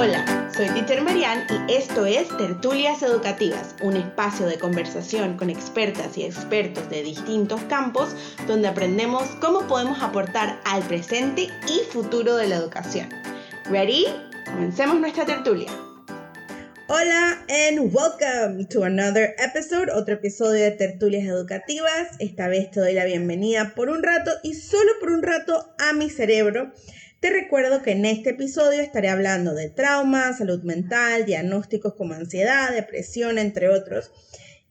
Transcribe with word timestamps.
Hola, 0.00 0.48
soy 0.54 0.68
Teacher 0.68 1.02
Marian 1.02 1.44
y 1.68 1.72
esto 1.72 2.06
es 2.06 2.28
Tertulias 2.36 3.02
Educativas, 3.02 3.74
un 3.82 3.96
espacio 3.96 4.46
de 4.46 4.56
conversación 4.56 5.36
con 5.36 5.50
expertas 5.50 6.16
y 6.16 6.22
expertos 6.22 6.88
de 6.88 7.02
distintos 7.02 7.60
campos 7.62 8.14
donde 8.46 8.68
aprendemos 8.68 9.24
cómo 9.40 9.66
podemos 9.66 10.00
aportar 10.00 10.60
al 10.64 10.84
presente 10.84 11.48
y 11.66 11.80
futuro 11.90 12.36
de 12.36 12.46
la 12.46 12.58
educación. 12.58 13.08
¿Ready? 13.68 14.06
Comencemos 14.44 15.00
nuestra 15.00 15.26
tertulia. 15.26 15.68
Hola 16.86 17.44
and 17.48 17.92
welcome 17.92 18.68
to 18.68 18.84
another 18.84 19.34
episode, 19.38 19.90
otro 19.90 20.14
episodio 20.14 20.62
de 20.62 20.70
Tertulias 20.70 21.24
Educativas. 21.26 22.10
Esta 22.20 22.46
vez 22.46 22.70
te 22.70 22.78
doy 22.78 22.92
la 22.92 23.04
bienvenida 23.04 23.72
por 23.74 23.88
un 23.88 24.04
rato 24.04 24.30
y 24.44 24.54
solo 24.54 24.92
por 25.00 25.10
un 25.10 25.24
rato 25.24 25.74
a 25.76 25.92
mi 25.92 26.08
cerebro 26.08 26.72
te 27.20 27.30
recuerdo 27.30 27.82
que 27.82 27.92
en 27.92 28.04
este 28.04 28.30
episodio 28.30 28.80
estaré 28.80 29.08
hablando 29.08 29.54
de 29.54 29.70
trauma, 29.70 30.32
salud 30.32 30.62
mental, 30.62 31.26
diagnósticos 31.26 31.94
como 31.94 32.14
ansiedad, 32.14 32.72
depresión, 32.72 33.38
entre 33.38 33.68
otros. 33.68 34.12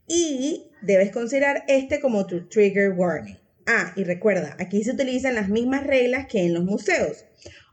Y 0.08 0.72
debes 0.82 1.12
considerar 1.12 1.66
este 1.68 2.00
como 2.00 2.26
tu 2.26 2.48
trigger 2.48 2.92
warning. 2.92 3.38
Ah, 3.66 3.92
y 3.98 4.06
recuerda, 4.06 4.56
aquí 4.60 4.82
se 4.84 4.92
utilizan 4.92 5.36
las 5.36 5.50
mismas 5.50 5.86
reglas 5.86 6.28
que 6.28 6.46
en 6.46 6.54
los 6.54 6.64
museos. 6.64 7.26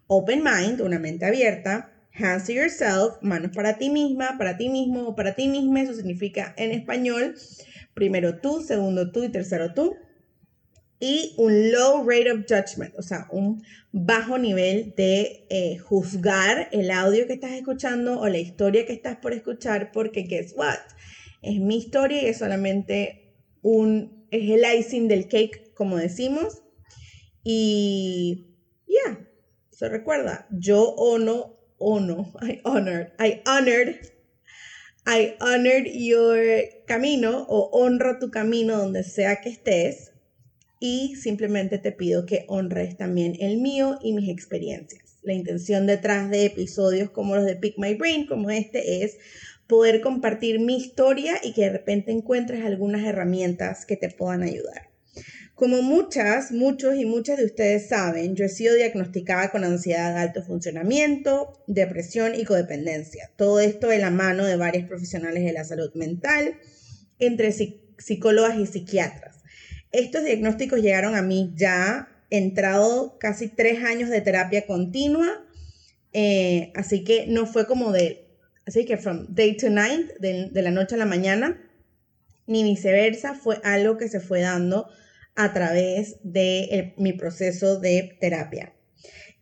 Open 0.09 0.43
mind, 0.43 0.81
una 0.81 0.99
mente 0.99 1.25
abierta. 1.25 1.93
Hands 2.13 2.45
to 2.45 2.53
yourself, 2.53 3.23
manos 3.23 3.53
para 3.55 3.79
ti 3.79 3.91
misma, 3.91 4.37
para 4.39 4.57
ti 4.57 4.69
mismo 4.69 5.09
o 5.09 5.15
para 5.15 5.37
ti 5.37 5.47
misma. 5.47 5.83
Eso 5.83 5.95
significa 5.95 6.53
en 6.57 6.73
español, 6.73 7.37
primero 7.95 8.41
tú, 8.41 8.61
segundo 8.61 9.13
tú 9.13 9.23
y 9.23 9.29
tercero 9.29 9.73
tú 9.73 9.97
y 11.05 11.35
un 11.37 11.71
low 11.71 12.03
rate 12.09 12.33
of 12.33 12.47
judgment, 12.49 12.95
o 12.97 13.03
sea, 13.03 13.27
un 13.31 13.63
bajo 13.93 14.39
nivel 14.39 14.95
de 14.97 15.45
eh, 15.51 15.77
juzgar 15.77 16.71
el 16.73 16.91
audio 16.91 17.27
que 17.27 17.35
estás 17.35 17.51
escuchando 17.51 18.19
o 18.19 18.27
la 18.27 18.39
historia 18.39 18.87
que 18.87 18.95
estás 18.95 19.17
por 19.17 19.35
escuchar, 19.35 19.93
porque 19.93 20.23
guess 20.23 20.55
what? 20.57 20.79
Es 21.43 21.61
mi 21.61 21.77
historia 21.77 22.23
y 22.23 22.27
es 22.29 22.39
solamente 22.39 23.35
un, 23.61 24.27
es 24.31 24.51
el 24.51 24.65
icing 24.79 25.07
del 25.07 25.29
cake, 25.29 25.75
como 25.75 25.99
decimos. 25.99 26.63
Y, 27.43 28.47
yeah, 28.87 29.29
se 29.73 29.91
recuerda, 29.91 30.47
yo 30.53 30.85
ono, 30.95 31.55
ono, 31.77 32.33
I 32.41 32.63
honored, 32.65 33.09
I 33.19 33.43
honored, 33.47 34.11
I 35.07 35.37
honored 35.39 35.85
your 35.85 36.41
camino 36.87 37.45
o 37.47 37.69
honro 37.75 38.19
tu 38.19 38.31
camino 38.31 38.79
donde 38.79 39.05
sea 39.05 39.43
que 39.43 39.51
estés 39.51 40.14
y 40.87 41.17
simplemente 41.17 41.79
te 41.79 41.93
pido 41.93 42.27
que 42.27 42.45
honres 42.47 42.99
también 42.99 43.39
el 43.41 43.57
mío 43.57 43.99
y 44.03 44.13
mis 44.13 44.29
experiencias. 44.29 45.17
La 45.23 45.33
intención 45.33 45.87
detrás 45.87 46.29
de 46.29 46.45
episodios 46.45 47.09
como 47.09 47.37
los 47.37 47.47
de 47.47 47.57
Pick 47.57 47.79
My 47.79 47.95
Brain, 47.95 48.27
como 48.27 48.51
este, 48.51 49.03
es 49.03 49.17
poder 49.67 50.03
compartir 50.03 50.61
mi 50.61 50.77
historia 50.77 51.37
y 51.43 51.55
que 51.55 51.63
de 51.63 51.71
repente 51.71 52.13
encuentres 52.13 52.67
algunas 52.67 53.03
herramientas 53.03 53.87
que 53.87 53.97
te 53.97 54.11
puedan 54.11 54.43
ayudar. 54.43 54.91
Como 55.55 55.81
muchas, 55.81 56.53
muchos 56.53 56.97
y 56.97 57.07
muchas 57.07 57.39
de 57.39 57.47
ustedes 57.47 57.89
saben, 57.89 58.37
yo 58.37 58.45
he 58.45 58.51
sido 58.51 58.75
diagnosticada 58.75 59.51
con 59.51 59.65
ansiedad 59.65 60.13
de 60.13 60.21
alto 60.21 60.43
funcionamiento, 60.43 61.65
depresión 61.67 62.35
y 62.35 62.45
codependencia. 62.45 63.31
Todo 63.37 63.59
esto 63.59 63.89
de 63.89 64.01
la 64.01 64.11
mano 64.11 64.45
de 64.45 64.57
varios 64.57 64.87
profesionales 64.87 65.47
de 65.47 65.53
la 65.55 65.65
salud 65.65 65.95
mental, 65.95 66.59
entre 67.19 67.53
psicólogas 67.97 68.59
y 68.59 68.67
psiquiatras. 68.67 69.34
Estos 69.95 70.25
diagnósticos 70.25 70.83
llegaron 70.83 71.15
a 71.15 71.23
mí 71.23 71.53
ya 71.55 72.09
entrado 72.29 73.17
casi 73.21 73.47
tres 73.47 73.85
años 73.85 74.11
de 74.11 74.21
terapia 74.21 74.67
continua, 74.67 75.29
eh, 76.13 76.73
así 76.75 77.05
que 77.05 77.27
no 77.29 77.47
fue 77.47 77.69
como 77.69 77.93
de, 77.93 78.27
así 78.67 78.87
que 78.87 78.97
from 78.97 79.27
day 79.29 79.57
to 79.57 79.71
night, 79.71 80.11
de, 80.19 80.51
la 80.53 80.73
noche 80.73 80.97
a 80.97 80.99
la 80.99 81.07
mañana, 81.07 81.63
ni 82.49 82.65
viceversa, 82.65 83.35
fue 83.35 83.61
algo 83.63 83.97
que 83.97 84.09
se 84.09 84.19
fue 84.19 84.41
dando 84.41 84.89
a 85.37 85.53
través 85.53 86.17
de 86.25 86.95
mi 86.97 87.13
proceso 87.13 87.79
de 87.79 88.17
terapia. 88.21 88.73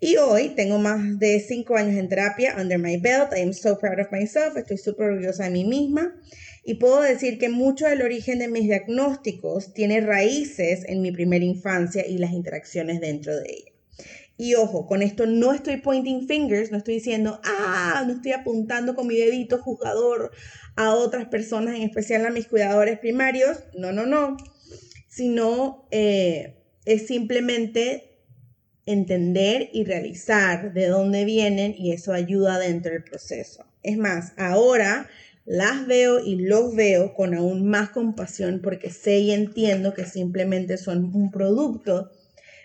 Y 0.01 0.19
hoy 0.19 0.51
tengo 0.51 0.79
más 0.79 1.19
de 1.19 1.41
cinco 1.41 1.77
años 1.77 1.97
en 1.97 2.11
terapia 2.11 2.57
under 2.61 2.79
my 2.79 2.99
belt. 2.99 3.33
I 3.35 3.41
am 3.41 3.55
so 3.55 3.79
proud 3.79 4.01
of 4.01 4.13
myself. 4.13 4.55
Estoy 4.57 4.77
súper 4.77 5.07
orgullosa 5.07 5.45
de 5.45 5.51
mí 5.51 5.65
misma. 5.65 6.13
Y 6.65 6.75
puedo 6.75 7.01
decir 7.01 7.39
que 7.39 7.49
mucho 7.49 7.87
del 7.87 8.03
origen 8.03 8.39
de 8.39 8.49
mis 8.49 8.65
diagnósticos 8.65 9.75
tiene 9.75 10.01
raíces 10.01 10.85
en 10.87 11.03
mi 11.03 11.11
primera 11.11 11.45
infancia 11.45 12.07
y 12.07 12.19
las 12.19 12.33
interacciones 12.33 13.01
dentro 13.01 13.37
de 13.37 13.51
ella. 13.51 13.73
Y 14.37 14.55
ojo, 14.55 14.87
con 14.87 15.03
esto 15.03 15.27
no 15.27 15.53
estoy 15.53 15.77
pointing 15.77 16.27
fingers, 16.27 16.71
no 16.71 16.79
estoy 16.79 16.95
diciendo, 16.95 17.41
ah, 17.45 18.03
no 18.07 18.15
estoy 18.15 18.33
apuntando 18.33 18.95
con 18.95 19.07
mi 19.07 19.17
dedito 19.17 19.59
juzgador 19.59 20.33
a 20.77 20.95
otras 20.95 21.27
personas, 21.27 21.77
en 21.77 21.83
especial 21.83 22.25
a 22.27 22.31
mis 22.31 22.47
cuidadores 22.47 22.99
primarios. 22.99 23.59
No, 23.75 23.93
no, 23.93 24.07
no. 24.07 24.37
Sino 25.09 25.87
eh, 25.91 26.57
es 26.85 27.07
simplemente 27.07 28.19
entender 28.87 29.69
y 29.73 29.85
realizar 29.85 30.73
de 30.73 30.89
dónde 30.89 31.25
vienen 31.25 31.75
y 31.77 31.93
eso 31.93 32.13
ayuda 32.13 32.59
dentro 32.59 32.93
del 32.93 33.05
proceso. 33.05 33.65
Es 33.83 33.97
más, 33.97 34.33
ahora 34.37 35.09
las 35.45 35.87
veo 35.87 36.21
y 36.21 36.37
los 36.37 36.75
veo 36.75 37.15
con 37.15 37.35
aún 37.35 37.67
más 37.67 37.91
compasión 37.91 38.61
porque 38.63 38.91
sé 38.91 39.19
y 39.19 39.33
entiendo 39.33 39.93
que 39.95 40.05
simplemente 40.05 40.77
son 40.77 41.15
un 41.15 41.31
producto 41.31 42.11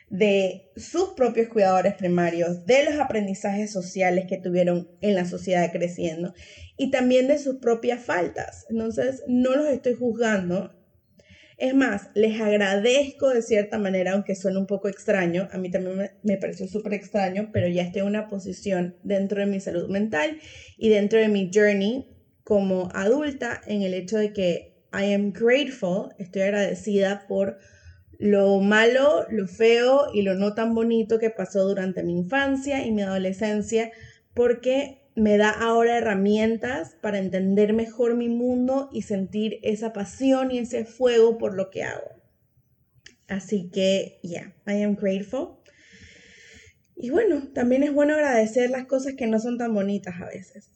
de 0.10 0.72
sus 0.76 1.10
propios 1.16 1.50
cuidadores 1.50 1.96
primarios, 1.96 2.66
de 2.66 2.86
los 2.86 2.96
aprendizajes 2.96 3.72
sociales 3.72 4.26
que 4.28 4.38
tuvieron 4.38 4.88
en 5.02 5.16
la 5.16 5.26
sociedad 5.26 5.70
creciendo 5.72 6.34
y 6.78 6.92
también 6.92 7.28
de 7.28 7.40
sus 7.40 7.58
propias 7.58 8.02
faltas. 8.02 8.66
Entonces, 8.70 9.24
no 9.28 9.56
los 9.56 9.68
estoy 9.68 9.96
juzgando. 9.96 10.74
Es 11.58 11.74
más, 11.74 12.10
les 12.14 12.40
agradezco 12.40 13.30
de 13.30 13.42
cierta 13.42 13.80
manera, 13.80 14.14
aunque 14.14 14.36
suene 14.36 14.60
un 14.60 14.68
poco 14.68 14.88
extraño, 14.88 15.50
a 15.52 15.58
mí 15.58 15.72
también 15.72 16.12
me, 16.22 16.38
pareció 16.38 16.68
súper 16.68 16.94
extraño, 16.94 17.50
pero 17.52 17.68
ya 17.68 17.82
estoy 17.82 18.02
en 18.02 18.08
una 18.08 18.28
posición 18.28 18.96
dentro 19.04 19.40
de 19.40 19.48
mi 19.48 19.60
salud 19.60 19.90
mental 19.90 20.40
y 20.78 20.90
dentro 20.90 21.20
de 21.20 21.30
mi 21.30 21.50
journey 21.52 22.06
como 22.48 22.88
adulta 22.94 23.60
en 23.68 23.82
el 23.82 23.94
hecho 23.94 24.18
de 24.18 24.32
que 24.32 24.74
I 24.94 25.14
am 25.14 25.34
grateful, 25.34 26.14
estoy 26.18 26.44
agradecida 26.44 27.28
por 27.28 27.58
lo 28.20 28.62
malo, 28.62 29.26
lo 29.30 29.50
feo 29.50 30.06
y 30.14 30.22
lo 30.22 30.34
no 30.36 30.54
tan 30.54 30.74
bonito 30.74 31.20
que 31.20 31.30
pasó 31.30 31.68
durante 31.68 32.04
mi 32.04 32.14
infancia 32.14 32.86
y 32.88 32.94
mi 32.94 33.02
adolescencia, 33.02 33.92
porque 34.34 35.10
me 35.14 35.36
da 35.36 35.50
ahora 35.50 35.98
herramientas 35.98 36.96
para 37.02 37.18
entender 37.18 37.74
mejor 37.74 38.16
mi 38.16 38.30
mundo 38.30 38.88
y 38.94 39.02
sentir 39.02 39.60
esa 39.62 39.92
pasión 39.92 40.50
y 40.50 40.60
ese 40.60 40.86
fuego 40.86 41.38
por 41.38 41.54
lo 41.54 41.70
que 41.70 41.84
hago. 41.84 42.12
Así 43.28 43.70
que, 43.70 44.20
yeah, 44.24 44.56
I 44.66 44.84
am 44.84 44.96
grateful. 44.96 45.58
Y 46.96 47.10
bueno, 47.10 47.50
también 47.54 47.84
es 47.84 47.94
bueno 47.94 48.14
agradecer 48.14 48.70
las 48.70 48.86
cosas 48.86 49.16
que 49.16 49.28
no 49.28 49.38
son 49.38 49.58
tan 49.58 49.74
bonitas 49.74 50.16
a 50.22 50.28
veces. 50.28 50.72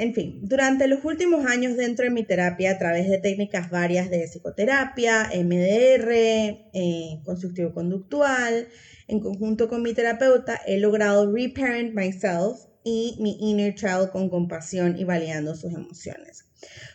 En 0.00 0.14
fin, 0.14 0.38
durante 0.40 0.88
los 0.88 1.04
últimos 1.04 1.44
años 1.44 1.76
dentro 1.76 2.06
de 2.06 2.10
mi 2.10 2.24
terapia, 2.24 2.70
a 2.70 2.78
través 2.78 3.06
de 3.06 3.18
técnicas 3.18 3.68
varias 3.68 4.08
de 4.08 4.26
psicoterapia, 4.26 5.28
MDR, 5.34 6.58
eh, 6.72 7.20
constructivo 7.22 7.74
conductual, 7.74 8.66
en 9.08 9.20
conjunto 9.20 9.68
con 9.68 9.82
mi 9.82 9.92
terapeuta, 9.92 10.58
he 10.66 10.78
logrado 10.78 11.30
reparent 11.30 11.92
myself 11.92 12.60
y 12.82 13.18
mi 13.20 13.36
inner 13.40 13.74
child 13.74 14.08
con 14.10 14.30
compasión 14.30 14.96
y 14.96 15.04
validando 15.04 15.54
sus 15.54 15.74
emociones. 15.74 16.46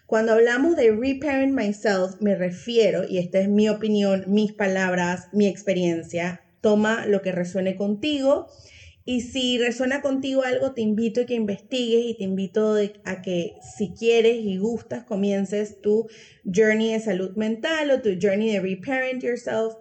Cuando 0.07 0.31
hablamos 0.31 0.75
de 0.75 0.89
reparent 0.89 1.53
myself, 1.53 2.19
me 2.21 2.33
refiero, 2.33 3.03
y 3.07 3.19
esta 3.19 3.37
es 3.37 3.47
mi 3.47 3.69
opinión, 3.69 4.23
mis 4.25 4.51
palabras, 4.51 5.27
mi 5.31 5.45
experiencia, 5.45 6.41
toma 6.59 7.05
lo 7.05 7.21
que 7.21 7.31
resuene 7.31 7.75
contigo 7.75 8.47
y 9.07 9.21
si 9.21 9.59
resuena 9.59 10.01
contigo 10.01 10.41
algo, 10.41 10.73
te 10.73 10.81
invito 10.81 11.21
a 11.21 11.25
que 11.25 11.35
investigues 11.35 12.05
y 12.05 12.15
te 12.15 12.23
invito 12.23 12.75
a 13.03 13.21
que 13.21 13.53
si 13.77 13.93
quieres 13.93 14.37
y 14.37 14.57
gustas, 14.57 15.03
comiences 15.03 15.79
tu 15.79 16.07
journey 16.43 16.93
de 16.93 16.99
salud 16.99 17.35
mental 17.35 17.91
o 17.91 18.01
tu 18.01 18.17
journey 18.19 18.51
de 18.51 18.59
reparent 18.59 19.21
yourself 19.21 19.75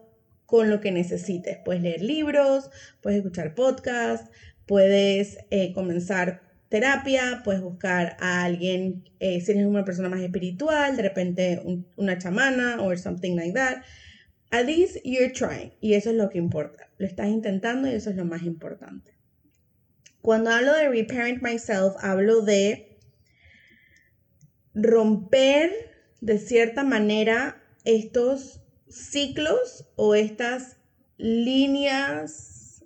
con 0.45 0.69
lo 0.69 0.81
que 0.81 0.93
necesites. 0.93 1.57
Puedes 1.65 1.83
leer 1.83 2.03
libros, 2.03 2.69
puedes 3.01 3.21
escuchar 3.21 3.55
podcasts, 3.55 4.29
puedes 4.67 5.39
eh, 5.51 5.73
comenzar 5.73 6.43
terapia, 6.69 7.41
puedes 7.45 7.63
buscar 7.63 8.17
a 8.21 8.45
alguien, 8.45 9.05
eh, 9.21 9.41
si 9.41 9.53
eres 9.53 9.65
una 9.65 9.87
persona 9.87 10.11
más 10.11 10.21
espiritual, 10.21 10.97
de 10.97 11.03
repente 11.03 11.63
una 11.97 12.19
chamana 12.19 12.77
o 12.83 12.95
something 12.95 13.37
like 13.37 13.55
that. 13.55 13.79
At 14.51 14.67
least 14.67 14.99
you're 15.03 15.33
trying 15.33 15.73
y 15.81 15.95
eso 15.95 16.11
es 16.11 16.17
lo 16.17 16.29
que 16.29 16.37
importa. 16.37 16.91
Lo 16.99 17.07
estás 17.07 17.29
intentando 17.29 17.89
y 17.89 17.95
eso 17.95 18.11
es 18.11 18.17
lo 18.17 18.27
más 18.27 18.43
importante. 18.43 19.14
Cuando 20.25 20.49
hablo 20.49 20.73
de 20.73 20.89
reparent 20.89 21.43
myself, 21.43 21.97
hablo 22.01 22.41
de 22.41 22.99
romper 24.73 25.71
de 26.23 26.39
cierta 26.39 26.83
manera 26.83 27.63
estos 27.85 28.63
ciclos 28.89 29.85
o 29.97 30.15
estas 30.15 30.79
líneas 31.19 32.83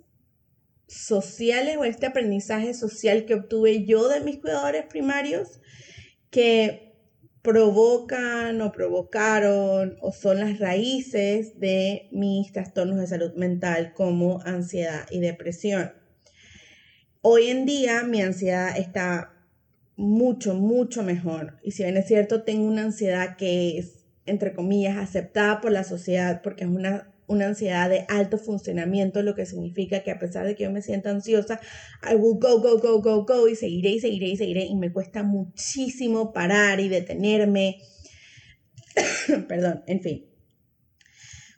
sociales 0.87 1.77
o 1.77 1.85
este 1.85 2.07
aprendizaje 2.07 2.73
social 2.73 3.23
que 3.23 3.35
obtuve 3.35 3.85
yo 3.85 4.09
de 4.09 4.19
mis 4.19 4.39
cuidadores 4.39 4.83
primarios 4.87 5.61
que 6.31 6.93
provocan 7.41 8.59
o 8.59 8.73
provocaron 8.73 9.97
o 10.01 10.11
son 10.11 10.41
las 10.41 10.59
raíces 10.59 11.57
de 11.57 12.09
mis 12.11 12.51
trastornos 12.51 12.99
de 12.99 13.07
salud 13.07 13.33
mental 13.35 13.93
como 13.93 14.41
ansiedad 14.41 15.07
y 15.09 15.21
depresión. 15.21 15.98
Hoy 17.21 17.47
en 17.47 17.65
día 17.65 18.03
mi 18.03 18.21
ansiedad 18.21 18.77
está 18.77 19.33
mucho, 19.97 20.53
mucho 20.53 21.03
mejor. 21.03 21.57
Y 21.63 21.71
si 21.71 21.83
bien 21.83 21.97
es 21.97 22.07
cierto, 22.07 22.43
tengo 22.43 22.65
una 22.65 22.83
ansiedad 22.83 23.35
que 23.35 23.77
es, 23.77 24.05
entre 24.25 24.53
comillas, 24.53 24.97
aceptada 24.97 25.59
por 25.59 25.73
la 25.73 25.83
sociedad 25.83 26.41
porque 26.41 26.63
es 26.63 26.69
una, 26.69 27.13
una 27.27 27.47
ansiedad 27.47 27.89
de 27.89 28.05
alto 28.07 28.37
funcionamiento, 28.37 29.21
lo 29.21 29.35
que 29.35 29.45
significa 29.45 30.01
que 30.01 30.11
a 30.11 30.19
pesar 30.19 30.45
de 30.45 30.55
que 30.55 30.63
yo 30.63 30.71
me 30.71 30.81
sienta 30.81 31.09
ansiosa, 31.09 31.59
I 32.09 32.15
will 32.15 32.39
go, 32.39 32.61
go, 32.61 32.79
go, 32.79 33.01
go, 33.01 33.25
go 33.25 33.49
y 33.49 33.55
seguiré 33.57 33.89
y 33.89 33.99
seguiré 33.99 34.27
y 34.27 34.37
seguiré 34.37 34.63
y 34.63 34.75
me 34.75 34.93
cuesta 34.93 35.21
muchísimo 35.21 36.31
parar 36.31 36.79
y 36.79 36.87
detenerme. 36.87 37.81
Perdón, 39.49 39.83
en 39.87 40.01
fin. 40.01 40.25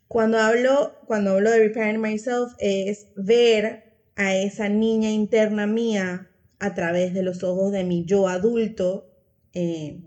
Cuando 0.08 0.40
hablo, 0.40 0.96
cuando 1.06 1.34
hablo 1.34 1.52
de 1.52 1.60
repairing 1.60 2.02
myself 2.02 2.54
es 2.58 3.10
ver 3.16 3.91
a 4.16 4.36
esa 4.36 4.70
niña 4.70 5.10
interna 5.10 5.68
mía 5.68 6.30
a 6.60 6.74
través 6.74 7.14
de 7.14 7.24
los 7.24 7.44
ojos 7.44 7.72
de 7.72 7.84
mi 7.84 8.06
yo 8.06 8.28
adulto 8.28 9.10
eh, 9.54 10.00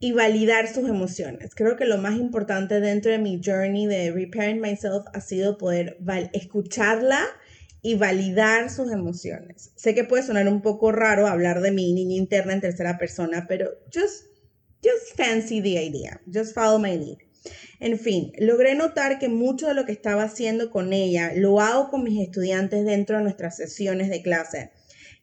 y 0.00 0.12
validar 0.12 0.66
sus 0.66 0.88
emociones. 0.88 1.54
Creo 1.54 1.76
que 1.76 1.84
lo 1.84 1.98
más 1.98 2.18
importante 2.18 2.80
dentro 2.80 3.12
de 3.12 3.18
mi 3.18 3.40
journey 3.44 3.86
de 3.86 4.10
repairing 4.10 4.60
myself 4.60 5.04
ha 5.12 5.20
sido 5.20 5.58
poder 5.58 5.98
escucharla 6.32 7.22
y 7.82 7.94
validar 7.94 8.70
sus 8.70 8.90
emociones. 8.90 9.72
Sé 9.76 9.94
que 9.94 10.04
puede 10.04 10.22
sonar 10.22 10.48
un 10.48 10.62
poco 10.62 10.90
raro 10.92 11.26
hablar 11.26 11.60
de 11.60 11.70
mi 11.70 11.92
niña 11.92 12.16
interna 12.16 12.52
en 12.52 12.60
tercera 12.60 12.98
persona, 12.98 13.46
pero 13.48 13.70
just, 13.92 14.26
just 14.82 15.16
fancy 15.16 15.60
the 15.60 15.78
idea. 15.78 16.20
Just 16.32 16.54
follow 16.54 16.78
my 16.78 16.96
lead. 16.96 17.18
En 17.80 17.98
fin, 17.98 18.32
logré 18.38 18.74
notar 18.74 19.18
que 19.18 19.28
mucho 19.28 19.66
de 19.66 19.74
lo 19.74 19.86
que 19.86 19.92
estaba 19.92 20.22
haciendo 20.24 20.70
con 20.70 20.92
ella 20.92 21.32
lo 21.34 21.60
hago 21.60 21.88
con 21.88 22.04
mis 22.04 22.20
estudiantes 22.20 22.84
dentro 22.84 23.16
de 23.16 23.22
nuestras 23.22 23.56
sesiones 23.56 24.10
de 24.10 24.22
clase 24.22 24.70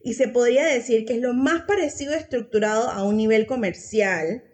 y 0.02 0.14
se 0.14 0.28
podría 0.28 0.64
decir 0.64 1.04
que 1.04 1.14
es 1.14 1.20
lo 1.20 1.34
más 1.34 1.62
parecido 1.62 2.14
estructurado 2.14 2.88
a 2.88 3.02
un 3.02 3.16
nivel 3.16 3.46
comercial 3.46 4.44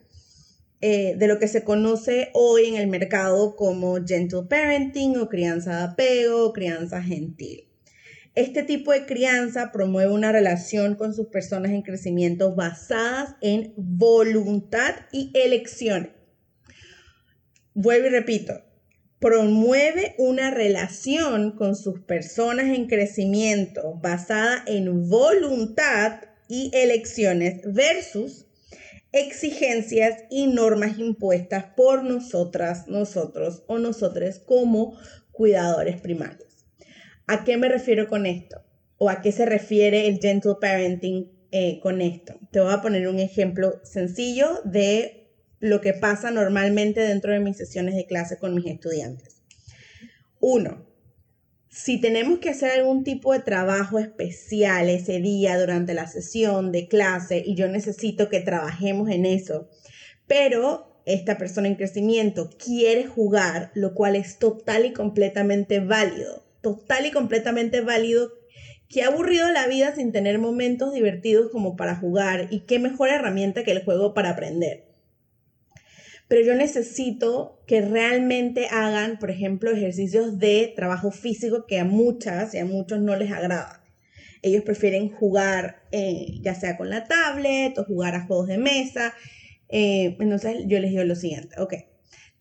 eh, 0.80 1.14
de 1.16 1.28
lo 1.28 1.38
que 1.38 1.48
se 1.48 1.64
conoce 1.64 2.30
hoy 2.34 2.66
en 2.66 2.76
el 2.76 2.88
mercado 2.88 3.56
como 3.56 4.04
gentle 4.04 4.42
parenting 4.48 5.16
o 5.16 5.28
crianza 5.28 5.78
de 5.78 5.84
apego 5.84 6.46
o 6.46 6.52
crianza 6.52 7.02
gentil. 7.02 7.68
Este 8.34 8.64
tipo 8.64 8.92
de 8.92 9.06
crianza 9.06 9.70
promueve 9.72 10.12
una 10.12 10.32
relación 10.32 10.96
con 10.96 11.14
sus 11.14 11.28
personas 11.28 11.70
en 11.70 11.82
crecimiento 11.82 12.54
basadas 12.54 13.36
en 13.40 13.72
voluntad 13.76 14.94
y 15.12 15.30
elección. 15.34 16.10
Vuelvo 17.74 18.06
y 18.06 18.10
repito, 18.10 18.62
promueve 19.18 20.14
una 20.18 20.50
relación 20.50 21.52
con 21.52 21.74
sus 21.74 22.00
personas 22.00 22.66
en 22.66 22.86
crecimiento 22.86 23.94
basada 24.00 24.62
en 24.66 25.08
voluntad 25.08 26.20
y 26.48 26.70
elecciones 26.72 27.62
versus 27.64 28.46
exigencias 29.10 30.24
y 30.30 30.46
normas 30.46 30.98
impuestas 30.98 31.64
por 31.76 32.04
nosotras, 32.04 32.86
nosotros 32.86 33.64
o 33.66 33.78
nosotros 33.78 34.38
como 34.38 34.96
cuidadores 35.32 36.00
primarios. 36.00 36.66
¿A 37.26 37.42
qué 37.42 37.56
me 37.56 37.68
refiero 37.68 38.08
con 38.08 38.26
esto? 38.26 38.62
¿O 38.98 39.10
a 39.10 39.20
qué 39.20 39.32
se 39.32 39.46
refiere 39.46 40.06
el 40.06 40.20
gentle 40.20 40.56
parenting 40.60 41.32
eh, 41.50 41.80
con 41.80 42.02
esto? 42.02 42.38
Te 42.52 42.60
voy 42.60 42.72
a 42.72 42.82
poner 42.82 43.08
un 43.08 43.18
ejemplo 43.18 43.80
sencillo 43.84 44.60
de 44.64 45.23
lo 45.64 45.81
que 45.81 45.94
pasa 45.94 46.31
normalmente 46.31 47.00
dentro 47.00 47.32
de 47.32 47.40
mis 47.40 47.56
sesiones 47.56 47.94
de 47.94 48.05
clase 48.05 48.37
con 48.37 48.55
mis 48.55 48.66
estudiantes. 48.66 49.40
Uno, 50.38 50.84
si 51.70 51.99
tenemos 51.99 52.38
que 52.38 52.50
hacer 52.50 52.70
algún 52.70 53.02
tipo 53.02 53.32
de 53.32 53.40
trabajo 53.40 53.99
especial 53.99 54.90
ese 54.90 55.20
día 55.20 55.58
durante 55.58 55.94
la 55.94 56.06
sesión 56.06 56.70
de 56.70 56.87
clase 56.87 57.43
y 57.44 57.55
yo 57.55 57.66
necesito 57.69 58.28
que 58.28 58.40
trabajemos 58.40 59.08
en 59.08 59.25
eso, 59.25 59.70
pero 60.26 61.00
esta 61.06 61.38
persona 61.38 61.69
en 61.69 61.76
crecimiento 61.76 62.50
quiere 62.62 63.06
jugar, 63.06 63.70
lo 63.75 63.94
cual 63.94 64.17
es 64.17 64.38
total 64.38 64.84
y 64.84 64.93
completamente 64.93 65.81
válido, 65.81 66.44
total 66.60 67.06
y 67.06 67.10
completamente 67.10 67.81
válido 67.81 68.32
ha 69.02 69.08
aburrido 69.08 69.50
la 69.50 69.67
vida 69.67 69.94
sin 69.94 70.12
tener 70.12 70.38
momentos 70.38 70.93
divertidos 70.93 71.50
como 71.50 71.76
para 71.76 71.96
jugar 71.96 72.49
y 72.50 72.60
qué 72.60 72.78
mejor 72.78 73.08
herramienta 73.08 73.64
que 73.64 73.72
el 73.72 73.84
juego 73.84 74.14
para 74.14 74.31
aprender 74.31 74.83
pero 76.34 76.46
yo 76.46 76.56
necesito 76.56 77.62
que 77.64 77.81
realmente 77.81 78.66
hagan, 78.66 79.20
por 79.20 79.31
ejemplo, 79.31 79.70
ejercicios 79.70 80.40
de 80.40 80.72
trabajo 80.75 81.12
físico 81.12 81.64
que 81.64 81.78
a 81.78 81.84
muchas 81.84 82.54
y 82.54 82.58
a 82.58 82.64
muchos 82.64 82.98
no 82.98 83.14
les 83.14 83.31
agrada. 83.31 83.84
Ellos 84.42 84.64
prefieren 84.64 85.10
jugar 85.10 85.84
eh, 85.92 86.40
ya 86.42 86.56
sea 86.56 86.76
con 86.76 86.90
la 86.90 87.04
tablet 87.04 87.78
o 87.78 87.84
jugar 87.84 88.16
a 88.16 88.26
juegos 88.26 88.48
de 88.48 88.58
mesa. 88.58 89.14
Eh, 89.69 90.16
entonces 90.19 90.64
yo 90.66 90.81
les 90.81 90.90
digo 90.90 91.04
lo 91.04 91.14
siguiente, 91.14 91.54
ok, 91.60 91.75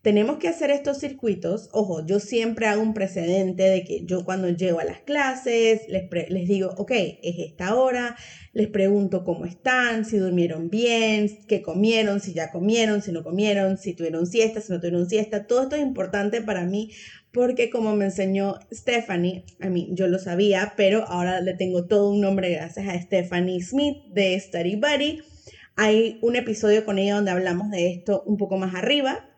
tenemos 0.04 0.36
que 0.36 0.48
hacer 0.48 0.70
estos 0.70 0.98
circuitos. 0.98 1.70
Ojo, 1.72 2.04
yo 2.04 2.20
siempre 2.20 2.66
hago 2.66 2.82
un 2.82 2.92
precedente 2.92 3.62
de 3.62 3.84
que 3.84 4.04
yo 4.04 4.26
cuando 4.26 4.50
llego 4.50 4.78
a 4.78 4.84
las 4.84 5.00
clases 5.00 5.80
les, 5.88 6.10
les 6.28 6.46
digo, 6.46 6.74
ok, 6.76 6.90
es 6.90 7.38
esta 7.38 7.74
hora, 7.74 8.14
les 8.52 8.68
pregunto 8.68 9.24
cómo 9.24 9.46
están, 9.46 10.04
si 10.04 10.18
durmieron 10.18 10.68
bien, 10.68 11.38
qué 11.48 11.62
comieron, 11.62 12.20
si 12.20 12.34
ya 12.34 12.52
comieron, 12.52 13.00
si 13.00 13.12
no 13.12 13.24
comieron, 13.24 13.78
si 13.78 13.94
tuvieron 13.94 14.26
siesta, 14.26 14.60
si 14.60 14.74
no 14.74 14.78
tuvieron 14.78 15.08
siesta. 15.08 15.46
Todo 15.46 15.62
esto 15.62 15.76
es 15.76 15.82
importante 15.82 16.42
para 16.42 16.64
mí 16.64 16.90
porque 17.32 17.70
como 17.70 17.96
me 17.96 18.04
enseñó 18.04 18.58
Stephanie, 18.70 19.46
a 19.58 19.70
mí 19.70 19.88
yo 19.92 20.06
lo 20.06 20.18
sabía, 20.18 20.74
pero 20.76 21.08
ahora 21.08 21.40
le 21.40 21.54
tengo 21.54 21.86
todo 21.86 22.10
un 22.10 22.20
nombre 22.20 22.50
gracias 22.50 22.86
a 22.88 23.00
Stephanie 23.00 23.62
Smith 23.62 23.96
de 24.12 24.38
Study 24.38 24.76
Buddy. 24.76 25.22
Hay 25.76 26.18
un 26.20 26.36
episodio 26.36 26.84
con 26.84 26.98
ella 26.98 27.14
donde 27.14 27.30
hablamos 27.30 27.70
de 27.70 27.90
esto 27.90 28.22
un 28.26 28.36
poco 28.36 28.58
más 28.58 28.74
arriba, 28.74 29.30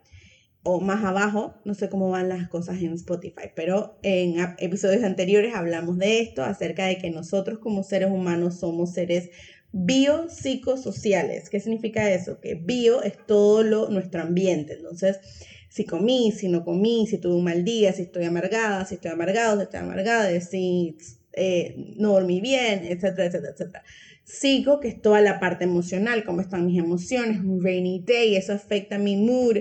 o 0.67 0.81
más 0.81 1.05
abajo, 1.05 1.55
no 1.65 1.75
sé 1.75 1.89
cómo 1.89 2.11
van 2.11 2.29
las 2.29 2.49
cosas 2.49 2.83
en 2.83 2.93
Spotify, 2.95 3.51
pero 3.55 3.99
en 4.03 4.35
episodios 4.59 5.05
anteriores 5.05 5.55
hablamos 5.55 5.97
de 5.97 6.19
esto, 6.21 6.43
acerca 6.43 6.87
de 6.87 6.99
que 6.99 7.09
nosotros 7.09 7.61
como 7.61 7.85
seres 7.85 8.11
humanos 8.11 8.59
somos 8.59 8.93
seres 8.93 9.31
biopsicosociales. 9.71 11.51
¿Qué 11.51 11.61
significa 11.61 12.13
eso? 12.13 12.41
Que 12.41 12.57
bio 12.57 13.03
es 13.03 13.15
todo 13.29 13.63
lo, 13.63 13.91
nuestro 13.91 14.23
ambiente. 14.23 14.73
Entonces, 14.75 15.21
si 15.69 15.85
comí, 15.85 16.33
si 16.33 16.49
no 16.49 16.65
comí, 16.65 17.07
si 17.07 17.19
tuve 17.19 17.37
un 17.37 17.45
mal 17.45 17.63
día, 17.63 17.93
si 17.93 18.03
estoy 18.03 18.25
amargada, 18.25 18.85
si 18.87 18.97
estoy 18.97 19.13
amargado, 19.13 19.59
si 19.59 19.63
estoy 19.65 19.81
amargada, 19.81 20.41
si 20.41 20.97
eh, 21.33 21.77
no 21.97 22.15
dormí 22.15 22.41
bien, 22.41 22.81
etcétera, 22.85 23.27
etcétera, 23.27 23.53
etcétera. 23.53 23.85
Sigo 24.25 24.81
que 24.81 24.89
es 24.89 25.01
toda 25.01 25.21
la 25.21 25.39
parte 25.39 25.63
emocional, 25.63 26.25
cómo 26.25 26.41
están 26.41 26.67
mis 26.67 26.81
emociones, 26.81 27.39
un 27.39 27.63
rainy 27.63 28.03
day, 28.05 28.35
eso 28.35 28.53
afecta 28.53 28.99
mi 28.99 29.17
mood, 29.17 29.59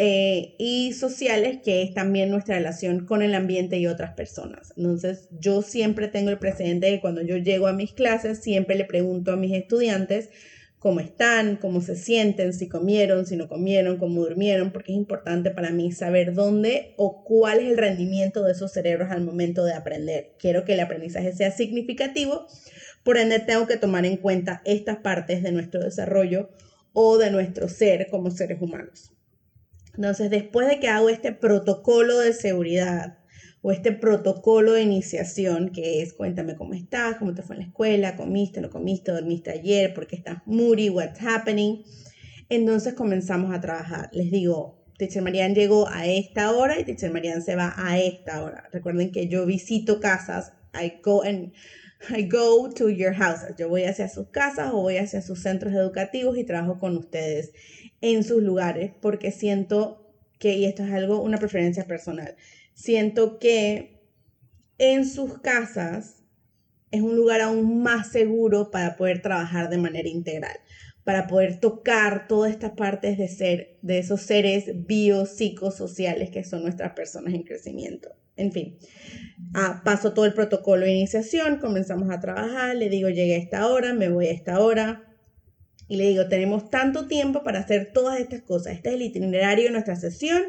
eh, 0.00 0.54
y 0.58 0.92
sociales, 0.92 1.58
que 1.64 1.82
es 1.82 1.92
también 1.92 2.30
nuestra 2.30 2.54
relación 2.54 3.04
con 3.04 3.20
el 3.20 3.34
ambiente 3.34 3.78
y 3.78 3.88
otras 3.88 4.14
personas. 4.14 4.72
Entonces, 4.76 5.28
yo 5.40 5.60
siempre 5.60 6.06
tengo 6.06 6.30
el 6.30 6.38
precedente 6.38 6.88
de 6.88 7.00
cuando 7.00 7.20
yo 7.20 7.36
llego 7.36 7.66
a 7.66 7.72
mis 7.72 7.94
clases, 7.94 8.38
siempre 8.38 8.76
le 8.76 8.84
pregunto 8.84 9.32
a 9.32 9.36
mis 9.36 9.52
estudiantes 9.52 10.30
cómo 10.78 11.00
están, 11.00 11.56
cómo 11.56 11.80
se 11.80 11.96
sienten, 11.96 12.52
si 12.52 12.68
comieron, 12.68 13.26
si 13.26 13.34
no 13.36 13.48
comieron, 13.48 13.96
cómo 13.96 14.20
durmieron, 14.20 14.70
porque 14.70 14.92
es 14.92 14.98
importante 14.98 15.50
para 15.50 15.70
mí 15.70 15.90
saber 15.90 16.32
dónde 16.32 16.94
o 16.96 17.24
cuál 17.24 17.58
es 17.58 17.72
el 17.72 17.76
rendimiento 17.76 18.44
de 18.44 18.52
esos 18.52 18.72
cerebros 18.72 19.10
al 19.10 19.24
momento 19.24 19.64
de 19.64 19.74
aprender. 19.74 20.36
Quiero 20.38 20.64
que 20.64 20.74
el 20.74 20.80
aprendizaje 20.80 21.32
sea 21.32 21.50
significativo, 21.50 22.46
por 23.02 23.18
ende 23.18 23.40
tengo 23.40 23.66
que 23.66 23.76
tomar 23.76 24.06
en 24.06 24.16
cuenta 24.16 24.62
estas 24.64 24.98
partes 24.98 25.42
de 25.42 25.50
nuestro 25.50 25.82
desarrollo 25.82 26.50
o 26.92 27.18
de 27.18 27.32
nuestro 27.32 27.68
ser 27.68 28.06
como 28.10 28.30
seres 28.30 28.62
humanos. 28.62 29.10
Entonces, 29.98 30.30
después 30.30 30.68
de 30.68 30.78
que 30.78 30.86
hago 30.86 31.08
este 31.08 31.32
protocolo 31.32 32.20
de 32.20 32.32
seguridad 32.32 33.18
o 33.62 33.72
este 33.72 33.90
protocolo 33.90 34.74
de 34.74 34.82
iniciación, 34.82 35.70
que 35.70 36.02
es 36.02 36.12
cuéntame 36.12 36.54
cómo 36.54 36.74
estás, 36.74 37.16
cómo 37.16 37.34
te 37.34 37.42
fue 37.42 37.56
en 37.56 37.62
la 37.62 37.66
escuela, 37.66 38.16
comiste, 38.16 38.60
no 38.60 38.70
comiste, 38.70 39.10
dormiste 39.10 39.50
ayer, 39.50 39.92
por 39.94 40.06
qué 40.06 40.14
estás 40.14 40.38
moody, 40.46 40.88
what's 40.88 41.20
happening, 41.20 41.82
entonces 42.48 42.94
comenzamos 42.94 43.52
a 43.52 43.60
trabajar. 43.60 44.08
Les 44.12 44.30
digo, 44.30 44.84
Teacher 44.98 45.20
Marian 45.20 45.56
llegó 45.56 45.88
a 45.88 46.06
esta 46.06 46.52
hora 46.52 46.78
y 46.78 46.84
Teacher 46.84 47.10
Marian 47.10 47.42
se 47.42 47.56
va 47.56 47.74
a 47.76 47.98
esta 47.98 48.44
hora. 48.44 48.68
Recuerden 48.72 49.10
que 49.10 49.26
yo 49.26 49.46
visito 49.46 49.98
casas, 49.98 50.52
I 50.80 51.00
go 51.02 51.24
and 51.24 51.52
I 52.10 52.22
go 52.22 52.70
to 52.76 52.88
your 52.90 53.12
houses. 53.12 53.56
Yo 53.58 53.68
voy 53.68 53.84
hacia 53.84 54.08
sus 54.08 54.28
casas 54.28 54.70
o 54.72 54.82
voy 54.82 54.96
hacia 54.96 55.20
sus 55.20 55.42
centros 55.42 55.72
educativos 55.74 56.38
y 56.38 56.44
trabajo 56.44 56.78
con 56.78 56.96
ustedes 56.96 57.52
en 58.00 58.24
sus 58.24 58.42
lugares 58.42 58.92
porque 59.00 59.32
siento 59.32 60.04
que, 60.38 60.54
y 60.54 60.64
esto 60.64 60.84
es 60.84 60.92
algo, 60.92 61.20
una 61.20 61.38
preferencia 61.38 61.86
personal, 61.86 62.36
siento 62.74 63.38
que 63.38 63.98
en 64.78 65.04
sus 65.04 65.40
casas 65.40 66.22
es 66.90 67.02
un 67.02 67.16
lugar 67.16 67.40
aún 67.40 67.82
más 67.82 68.12
seguro 68.12 68.70
para 68.70 68.96
poder 68.96 69.20
trabajar 69.20 69.68
de 69.68 69.78
manera 69.78 70.08
integral, 70.08 70.56
para 71.04 71.26
poder 71.26 71.58
tocar 71.58 72.28
todas 72.28 72.52
estas 72.52 72.72
partes 72.72 73.18
de 73.18 73.28
ser, 73.28 73.78
de 73.82 73.98
esos 73.98 74.22
seres 74.22 74.86
biopsicosociales 74.86 76.30
que 76.30 76.44
son 76.44 76.62
nuestras 76.62 76.92
personas 76.92 77.34
en 77.34 77.42
crecimiento. 77.42 78.10
En 78.38 78.52
fin, 78.52 78.78
ah, 79.54 79.82
paso 79.84 80.14
todo 80.14 80.24
el 80.24 80.32
protocolo 80.32 80.86
de 80.86 80.92
iniciación, 80.92 81.58
comenzamos 81.58 82.10
a 82.10 82.20
trabajar, 82.20 82.76
le 82.76 82.88
digo 82.88 83.08
llegué 83.08 83.34
a 83.34 83.38
esta 83.38 83.66
hora, 83.68 83.92
me 83.92 84.08
voy 84.08 84.28
a 84.28 84.32
esta 84.32 84.60
hora, 84.60 85.04
y 85.88 85.96
le 85.96 86.04
digo, 86.08 86.28
tenemos 86.28 86.70
tanto 86.70 87.08
tiempo 87.08 87.42
para 87.42 87.60
hacer 87.60 87.92
todas 87.92 88.20
estas 88.20 88.42
cosas. 88.42 88.74
Este 88.74 88.90
es 88.90 88.94
el 88.96 89.02
itinerario 89.02 89.64
de 89.64 89.70
nuestra 89.70 89.96
sesión. 89.96 90.42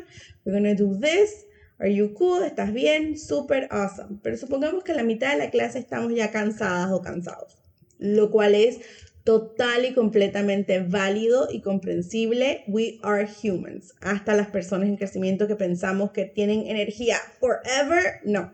We're 0.44 0.60
going 0.60 0.76
to 0.76 0.84
do 0.84 1.00
this. 1.00 1.46
Are 1.80 1.94
you 1.94 2.14
cool? 2.14 2.44
¿Estás 2.44 2.74
bien? 2.74 3.18
Super 3.18 3.70
awesome. 3.72 4.20
Pero 4.22 4.36
supongamos 4.36 4.84
que 4.84 4.92
en 4.92 4.98
la 4.98 5.04
mitad 5.04 5.32
de 5.32 5.38
la 5.38 5.50
clase 5.50 5.80
estamos 5.80 6.14
ya 6.14 6.30
cansadas 6.30 6.92
o 6.92 7.02
cansados, 7.02 7.58
lo 7.98 8.32
cual 8.32 8.54
es 8.54 8.82
total 9.24 9.86
y 9.86 9.94
completamente 9.94 10.80
válido 10.80 11.48
y 11.52 11.62
comprensible. 11.62 12.64
We 12.68 13.00
are 13.04 13.28
humans. 13.28 13.94
Hasta 14.02 14.34
las 14.34 14.48
personas 14.48 14.90
en 14.90 14.98
crecimiento 14.98 15.48
que 15.48 15.56
pensamos 15.56 16.12
que 16.12 16.26
tienen 16.26 16.68
energía 16.68 17.18
forever, 17.40 18.22
no. 18.26 18.54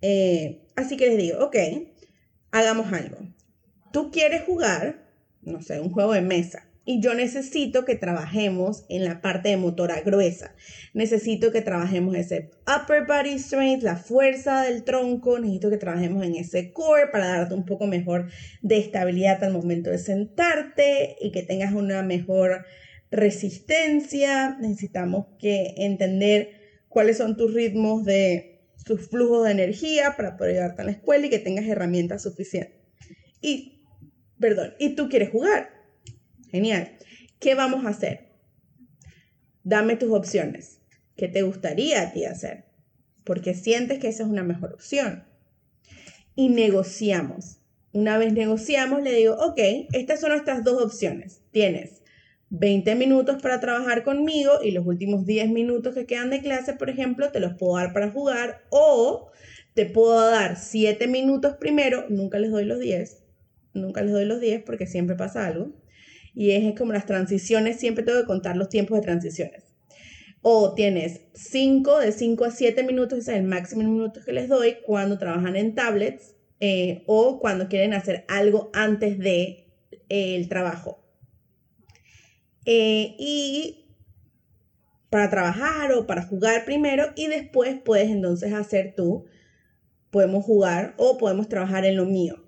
Eh, 0.00 0.62
así 0.76 0.96
que 0.96 1.08
les 1.08 1.18
digo, 1.18 1.44
ok, 1.44 1.56
hagamos 2.50 2.92
algo. 2.92 3.18
Tú 3.92 4.10
quieres 4.10 4.42
jugar, 4.44 5.04
no 5.42 5.62
sé, 5.62 5.80
un 5.80 5.90
juego 5.90 6.12
de 6.12 6.22
mesa 6.22 6.71
y 6.84 7.00
yo 7.00 7.14
necesito 7.14 7.84
que 7.84 7.94
trabajemos 7.94 8.84
en 8.88 9.04
la 9.04 9.20
parte 9.20 9.50
de 9.50 9.56
motora 9.56 10.00
gruesa. 10.00 10.54
Necesito 10.94 11.52
que 11.52 11.62
trabajemos 11.62 12.16
ese 12.16 12.50
upper 12.66 13.06
body 13.06 13.38
strength, 13.38 13.84
la 13.84 13.96
fuerza 13.96 14.62
del 14.62 14.82
tronco. 14.82 15.38
Necesito 15.38 15.70
que 15.70 15.76
trabajemos 15.76 16.24
en 16.24 16.34
ese 16.34 16.72
core 16.72 17.06
para 17.06 17.28
darte 17.28 17.54
un 17.54 17.64
poco 17.64 17.86
mejor 17.86 18.30
de 18.62 18.78
estabilidad 18.78 19.44
al 19.44 19.52
momento 19.52 19.90
de 19.90 19.98
sentarte 19.98 21.16
y 21.20 21.30
que 21.30 21.44
tengas 21.44 21.72
una 21.72 22.02
mejor 22.02 22.64
resistencia. 23.12 24.56
Necesitamos 24.60 25.26
que 25.38 25.74
entender 25.76 26.50
cuáles 26.88 27.18
son 27.18 27.36
tus 27.36 27.54
ritmos 27.54 28.04
de 28.04 28.60
tus 28.84 29.08
flujos 29.08 29.44
de 29.44 29.52
energía 29.52 30.14
para 30.16 30.36
poder 30.36 30.54
ayudarte 30.54 30.82
a 30.82 30.84
la 30.86 30.90
escuela 30.90 31.26
y 31.26 31.30
que 31.30 31.38
tengas 31.38 31.64
herramientas 31.66 32.22
suficientes. 32.22 32.80
Y, 33.40 33.84
perdón, 34.40 34.74
y 34.80 34.96
tú 34.96 35.08
quieres 35.08 35.30
jugar 35.30 35.81
Genial. 36.52 36.92
¿Qué 37.40 37.54
vamos 37.54 37.86
a 37.86 37.88
hacer? 37.88 38.28
Dame 39.64 39.96
tus 39.96 40.12
opciones. 40.12 40.82
¿Qué 41.16 41.26
te 41.26 41.40
gustaría 41.40 42.02
a 42.02 42.12
ti 42.12 42.26
hacer? 42.26 42.66
Porque 43.24 43.54
sientes 43.54 43.98
que 43.98 44.08
esa 44.08 44.24
es 44.24 44.28
una 44.28 44.42
mejor 44.42 44.74
opción. 44.74 45.24
Y 46.36 46.50
negociamos. 46.50 47.58
Una 47.92 48.18
vez 48.18 48.34
negociamos, 48.34 49.02
le 49.02 49.14
digo, 49.14 49.34
ok, 49.34 49.58
estas 49.92 50.20
son 50.20 50.32
nuestras 50.32 50.62
dos 50.62 50.82
opciones. 50.82 51.40
Tienes 51.52 52.02
20 52.50 52.96
minutos 52.96 53.40
para 53.40 53.58
trabajar 53.58 54.04
conmigo 54.04 54.52
y 54.62 54.72
los 54.72 54.86
últimos 54.86 55.24
10 55.24 55.48
minutos 55.48 55.94
que 55.94 56.04
quedan 56.04 56.28
de 56.28 56.42
clase, 56.42 56.74
por 56.74 56.90
ejemplo, 56.90 57.32
te 57.32 57.40
los 57.40 57.54
puedo 57.54 57.76
dar 57.76 57.94
para 57.94 58.10
jugar 58.10 58.62
o 58.68 59.30
te 59.72 59.86
puedo 59.86 60.30
dar 60.30 60.58
7 60.58 61.06
minutos 61.06 61.56
primero, 61.56 62.04
nunca 62.10 62.38
les 62.38 62.50
doy 62.50 62.66
los 62.66 62.78
10, 62.78 63.22
nunca 63.72 64.02
les 64.02 64.12
doy 64.12 64.26
los 64.26 64.40
10 64.40 64.64
porque 64.64 64.86
siempre 64.86 65.16
pasa 65.16 65.46
algo 65.46 65.72
y 66.34 66.52
es 66.52 66.78
como 66.78 66.92
las 66.92 67.06
transiciones, 67.06 67.78
siempre 67.78 68.04
tengo 68.04 68.20
que 68.20 68.26
contar 68.26 68.56
los 68.56 68.68
tiempos 68.68 68.98
de 68.98 69.04
transiciones. 69.04 69.64
O 70.40 70.74
tienes 70.74 71.20
5, 71.34 71.98
de 71.98 72.12
5 72.12 72.44
a 72.44 72.50
7 72.50 72.82
minutos, 72.82 73.18
ese 73.18 73.32
es 73.32 73.38
el 73.38 73.44
máximo 73.44 73.82
de 73.82 73.88
minutos 73.88 74.24
que 74.24 74.32
les 74.32 74.48
doy 74.48 74.78
cuando 74.84 75.18
trabajan 75.18 75.56
en 75.56 75.74
tablets 75.74 76.34
eh, 76.58 77.04
o 77.06 77.38
cuando 77.38 77.68
quieren 77.68 77.92
hacer 77.92 78.24
algo 78.28 78.70
antes 78.72 79.18
de 79.18 79.66
eh, 80.08 80.36
el 80.36 80.48
trabajo. 80.48 80.98
Eh, 82.64 83.14
y 83.18 83.86
para 85.10 85.28
trabajar 85.28 85.92
o 85.92 86.06
para 86.06 86.22
jugar 86.22 86.64
primero 86.64 87.12
y 87.14 87.26
después 87.26 87.76
puedes 87.84 88.08
entonces 88.08 88.52
hacer 88.52 88.94
tú, 88.96 89.26
podemos 90.10 90.44
jugar 90.44 90.94
o 90.96 91.18
podemos 91.18 91.48
trabajar 91.48 91.84
en 91.84 91.96
lo 91.96 92.06
mío. 92.06 92.42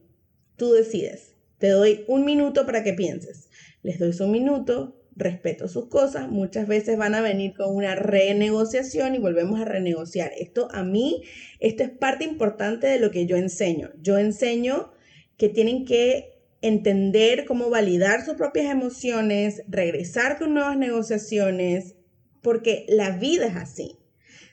Tú 0.56 0.72
decides. 0.72 1.34
Te 1.58 1.68
doy 1.68 2.04
un 2.08 2.24
minuto 2.24 2.66
para 2.66 2.82
que 2.82 2.92
pienses 2.92 3.48
les 3.84 3.98
doy 3.98 4.12
su 4.12 4.26
minuto, 4.26 4.98
respeto 5.14 5.68
sus 5.68 5.86
cosas, 5.86 6.28
muchas 6.28 6.66
veces 6.66 6.96
van 6.96 7.14
a 7.14 7.20
venir 7.20 7.54
con 7.54 7.76
una 7.76 7.94
renegociación 7.94 9.14
y 9.14 9.18
volvemos 9.18 9.60
a 9.60 9.64
renegociar. 9.64 10.32
Esto 10.36 10.68
a 10.72 10.82
mí, 10.82 11.22
esto 11.60 11.84
es 11.84 11.90
parte 11.90 12.24
importante 12.24 12.88
de 12.88 12.98
lo 12.98 13.12
que 13.12 13.26
yo 13.26 13.36
enseño. 13.36 13.90
Yo 14.00 14.18
enseño 14.18 14.90
que 15.36 15.50
tienen 15.50 15.84
que 15.84 16.32
entender 16.62 17.44
cómo 17.44 17.68
validar 17.68 18.24
sus 18.24 18.34
propias 18.34 18.72
emociones, 18.72 19.62
regresar 19.68 20.38
con 20.38 20.54
nuevas 20.54 20.78
negociaciones, 20.78 21.94
porque 22.42 22.86
la 22.88 23.10
vida 23.10 23.46
es 23.46 23.56
así. 23.56 23.98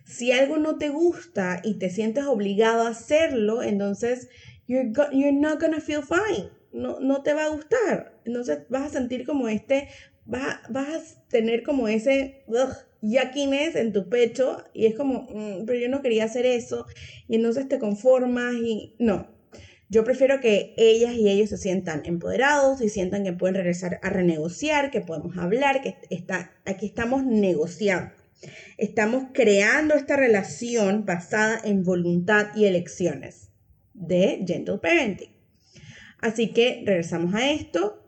Si 0.06 0.34
algo 0.34 0.58
no 0.58 0.78
te 0.78 0.90
gusta 0.90 1.62
y 1.64 1.76
te 1.76 1.90
sientes 1.90 2.26
obligado 2.26 2.84
a 2.84 2.90
hacerlo, 2.90 3.64
entonces 3.64 4.28
you're, 4.68 4.92
you're 5.14 5.32
not 5.32 5.60
gonna 5.62 5.80
feel 5.80 6.04
fine 6.04 6.50
no, 6.74 7.00
no 7.00 7.22
te 7.24 7.34
va 7.34 7.46
a 7.46 7.50
gustar. 7.50 8.11
Entonces 8.26 8.60
vas 8.70 8.84
a 8.84 8.90
sentir 8.90 9.26
como 9.26 9.48
este, 9.48 9.88
vas, 10.26 10.60
vas 10.70 10.88
a 11.18 11.28
tener 11.30 11.64
como 11.64 11.88
ese 11.88 12.44
yaquines 13.02 13.76
en 13.76 13.94
tu 13.94 14.10
pecho 14.10 14.64
y 14.74 14.86
es 14.86 14.96
como, 14.96 15.28
mm, 15.30 15.66
pero 15.66 15.80
yo 15.80 15.90
no 15.90 16.02
quería 16.02 16.26
hacer 16.26 16.46
eso 16.46 16.86
y 17.28 17.36
entonces 17.36 17.68
te 17.68 17.80
conformas 17.80 18.56
y 18.56 18.96
no. 19.00 19.28
Yo 19.90 20.06
prefiero 20.06 20.40
que 20.40 20.74
ellas 20.78 21.16
y 21.16 21.30
ellos 21.30 21.50
se 21.50 21.58
sientan 21.58 22.04
empoderados 22.06 22.82
y 22.82 22.88
sientan 22.88 23.26
que 23.26 23.34
pueden 23.34 23.56
regresar 23.56 24.00
a 24.02 24.10
renegociar, 24.10 24.90
que 24.90 25.02
podemos 25.02 25.38
hablar, 25.38 25.82
que 25.82 25.98
está, 26.10 26.54
aquí 26.66 26.86
estamos 26.86 27.26
negociando. 27.26 28.14
Estamos 28.78 29.26
creando 29.34 29.96
esta 29.96 30.16
relación 30.16 31.06
basada 31.06 31.60
en 31.64 31.84
voluntad 31.84 32.56
y 32.56 32.66
elecciones 32.66 33.50
de 33.94 34.44
Gentle 34.48 34.78
Parenting. 34.78 35.32
Así 36.20 36.54
que 36.54 36.84
regresamos 36.86 37.36
a 37.36 37.52
esto 37.52 38.01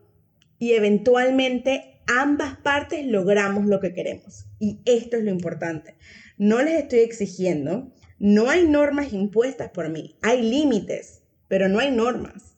y 0.64 0.76
eventualmente 0.76 2.00
ambas 2.08 2.56
partes 2.56 3.06
logramos 3.06 3.66
lo 3.66 3.82
que 3.82 3.94
queremos. 3.94 4.46
Y 4.60 4.80
esto 4.86 5.18
es 5.18 5.26
lo 5.26 5.30
importante. 5.30 5.96
No 6.38 6.62
les 6.62 6.76
estoy 6.76 7.00
exigiendo, 7.00 7.92
no 8.18 8.50
hay 8.50 8.66
normas 8.66 9.12
impuestas 9.12 9.72
por 9.72 9.90
mí, 9.90 10.16
hay 10.22 10.42
límites, 10.42 11.24
pero 11.50 11.68
no 11.68 11.80
hay 11.80 11.92
normas. 11.92 12.56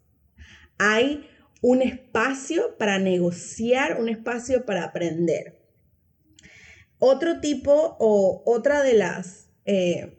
Hay 0.78 1.28
un 1.62 1.82
espacio 1.82 2.78
para 2.78 3.00
negociar, 3.00 4.00
un 4.00 4.08
espacio 4.08 4.68
para 4.68 4.84
aprender. 4.84 5.60
Otro 7.00 7.42
tipo 7.42 7.98
o 7.98 8.44
otra 8.46 8.84
de 8.84 8.94
las 8.94 9.50
eh, 9.66 10.16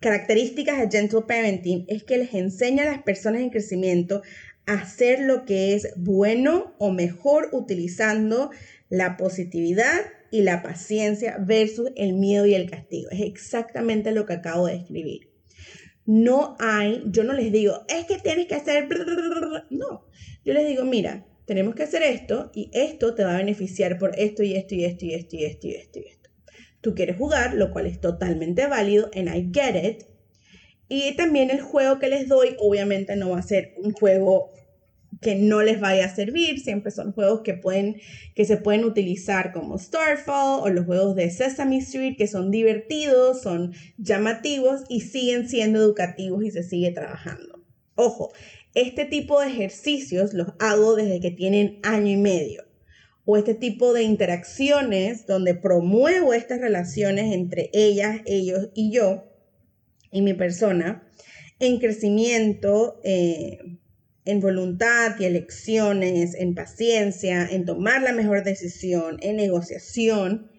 características 0.00 0.78
de 0.78 0.90
Gentle 0.90 1.22
Parenting 1.26 1.86
es 1.88 2.04
que 2.04 2.18
les 2.18 2.34
enseña 2.34 2.82
a 2.82 2.92
las 2.92 3.02
personas 3.02 3.40
en 3.40 3.48
crecimiento 3.48 4.20
hacer 4.68 5.20
lo 5.20 5.44
que 5.44 5.74
es 5.74 5.94
bueno 5.96 6.74
o 6.78 6.90
mejor 6.90 7.48
utilizando 7.52 8.50
la 8.90 9.16
positividad 9.16 10.00
y 10.30 10.42
la 10.42 10.62
paciencia 10.62 11.38
versus 11.40 11.90
el 11.96 12.12
miedo 12.12 12.44
y 12.46 12.54
el 12.54 12.70
castigo. 12.70 13.08
Es 13.10 13.22
exactamente 13.22 14.12
lo 14.12 14.26
que 14.26 14.34
acabo 14.34 14.66
de 14.66 14.76
escribir. 14.76 15.30
No 16.04 16.56
hay, 16.58 17.02
yo 17.06 17.24
no 17.24 17.32
les 17.32 17.50
digo, 17.50 17.84
es 17.88 18.04
que 18.04 18.18
tienes 18.18 18.46
que 18.46 18.54
hacer, 18.54 18.88
no, 19.70 20.06
yo 20.44 20.54
les 20.54 20.66
digo, 20.66 20.84
mira, 20.84 21.26
tenemos 21.46 21.74
que 21.74 21.84
hacer 21.84 22.02
esto 22.02 22.50
y 22.54 22.70
esto 22.74 23.14
te 23.14 23.24
va 23.24 23.34
a 23.34 23.38
beneficiar 23.38 23.98
por 23.98 24.18
esto 24.18 24.42
y 24.42 24.54
esto 24.54 24.74
y 24.74 24.84
esto 24.84 25.06
y 25.06 25.14
esto 25.14 25.36
y 25.36 25.44
esto 25.44 25.66
y 25.66 25.74
esto 25.74 25.98
y 25.98 26.02
esto. 26.06 26.30
Tú 26.82 26.94
quieres 26.94 27.16
jugar, 27.16 27.54
lo 27.54 27.70
cual 27.70 27.86
es 27.86 28.00
totalmente 28.00 28.66
válido, 28.66 29.10
and 29.14 29.34
I 29.34 29.50
get 29.52 29.82
it. 29.82 30.17
Y 30.88 31.14
también 31.16 31.50
el 31.50 31.60
juego 31.60 31.98
que 31.98 32.08
les 32.08 32.28
doy, 32.28 32.56
obviamente 32.58 33.14
no 33.16 33.30
va 33.30 33.38
a 33.38 33.42
ser 33.42 33.74
un 33.76 33.92
juego 33.92 34.52
que 35.20 35.34
no 35.34 35.62
les 35.62 35.80
vaya 35.80 36.06
a 36.06 36.14
servir, 36.14 36.60
siempre 36.60 36.92
son 36.92 37.12
juegos 37.12 37.40
que 37.40 37.54
pueden 37.54 37.96
que 38.34 38.44
se 38.44 38.56
pueden 38.56 38.84
utilizar 38.84 39.52
como 39.52 39.78
Starfall 39.78 40.60
o 40.62 40.68
los 40.68 40.86
juegos 40.86 41.16
de 41.16 41.30
Sesame 41.30 41.78
Street 41.78 42.16
que 42.16 42.28
son 42.28 42.50
divertidos, 42.50 43.42
son 43.42 43.72
llamativos 43.96 44.82
y 44.88 45.00
siguen 45.00 45.48
siendo 45.48 45.80
educativos 45.80 46.44
y 46.44 46.50
se 46.50 46.62
sigue 46.62 46.92
trabajando. 46.92 47.64
Ojo, 47.96 48.32
este 48.74 49.04
tipo 49.06 49.40
de 49.40 49.48
ejercicios 49.48 50.34
los 50.34 50.48
hago 50.60 50.94
desde 50.94 51.20
que 51.20 51.32
tienen 51.32 51.80
año 51.82 52.12
y 52.12 52.16
medio 52.16 52.64
o 53.24 53.36
este 53.36 53.54
tipo 53.54 53.92
de 53.92 54.04
interacciones 54.04 55.26
donde 55.26 55.54
promuevo 55.54 56.32
estas 56.32 56.60
relaciones 56.60 57.34
entre 57.34 57.70
ellas, 57.72 58.20
ellos 58.24 58.70
y 58.74 58.92
yo 58.92 59.27
y 60.10 60.22
mi 60.22 60.34
persona 60.34 61.08
en 61.60 61.78
crecimiento 61.78 63.00
eh, 63.04 63.58
en 64.28 64.40
voluntad 64.40 65.18
y 65.18 65.24
elecciones, 65.24 66.34
en 66.34 66.54
paciencia, 66.54 67.48
en 67.50 67.64
tomar 67.64 68.02
la 68.02 68.12
mejor 68.12 68.44
decisión, 68.44 69.16
en 69.22 69.36
negociación, 69.36 70.50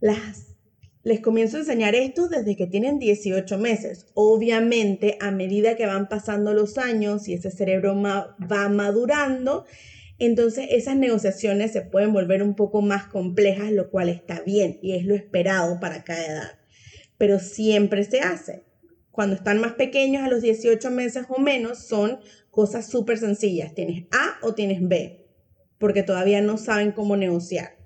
las, 0.00 0.48
les 1.02 1.20
comienzo 1.20 1.56
a 1.56 1.60
enseñar 1.60 1.94
esto 1.94 2.28
desde 2.28 2.56
que 2.56 2.66
tienen 2.66 2.98
18 2.98 3.56
meses. 3.56 4.06
Obviamente, 4.12 5.16
a 5.18 5.30
medida 5.30 5.76
que 5.76 5.86
van 5.86 6.10
pasando 6.10 6.52
los 6.52 6.76
años 6.76 7.26
y 7.26 7.32
ese 7.32 7.50
cerebro 7.50 7.98
va 8.02 8.68
madurando, 8.68 9.64
entonces 10.18 10.66
esas 10.70 10.96
negociaciones 10.96 11.72
se 11.72 11.80
pueden 11.80 12.12
volver 12.12 12.42
un 12.42 12.54
poco 12.54 12.82
más 12.82 13.06
complejas, 13.06 13.72
lo 13.72 13.90
cual 13.90 14.10
está 14.10 14.42
bien 14.42 14.78
y 14.82 14.92
es 14.92 15.06
lo 15.06 15.14
esperado 15.14 15.80
para 15.80 16.04
cada 16.04 16.26
edad. 16.26 16.58
Pero 17.16 17.38
siempre 17.38 18.04
se 18.04 18.20
hace. 18.20 18.65
Cuando 19.16 19.34
están 19.34 19.62
más 19.62 19.72
pequeños, 19.72 20.22
a 20.22 20.28
los 20.28 20.42
18 20.42 20.90
meses 20.90 21.24
o 21.30 21.40
menos, 21.40 21.78
son 21.78 22.20
cosas 22.50 22.86
súper 22.86 23.16
sencillas. 23.16 23.74
Tienes 23.74 24.04
A 24.12 24.36
o 24.42 24.52
tienes 24.54 24.86
B, 24.86 25.24
porque 25.78 26.02
todavía 26.02 26.42
no 26.42 26.58
saben 26.58 26.92
cómo 26.92 27.16
negociar. 27.16 27.78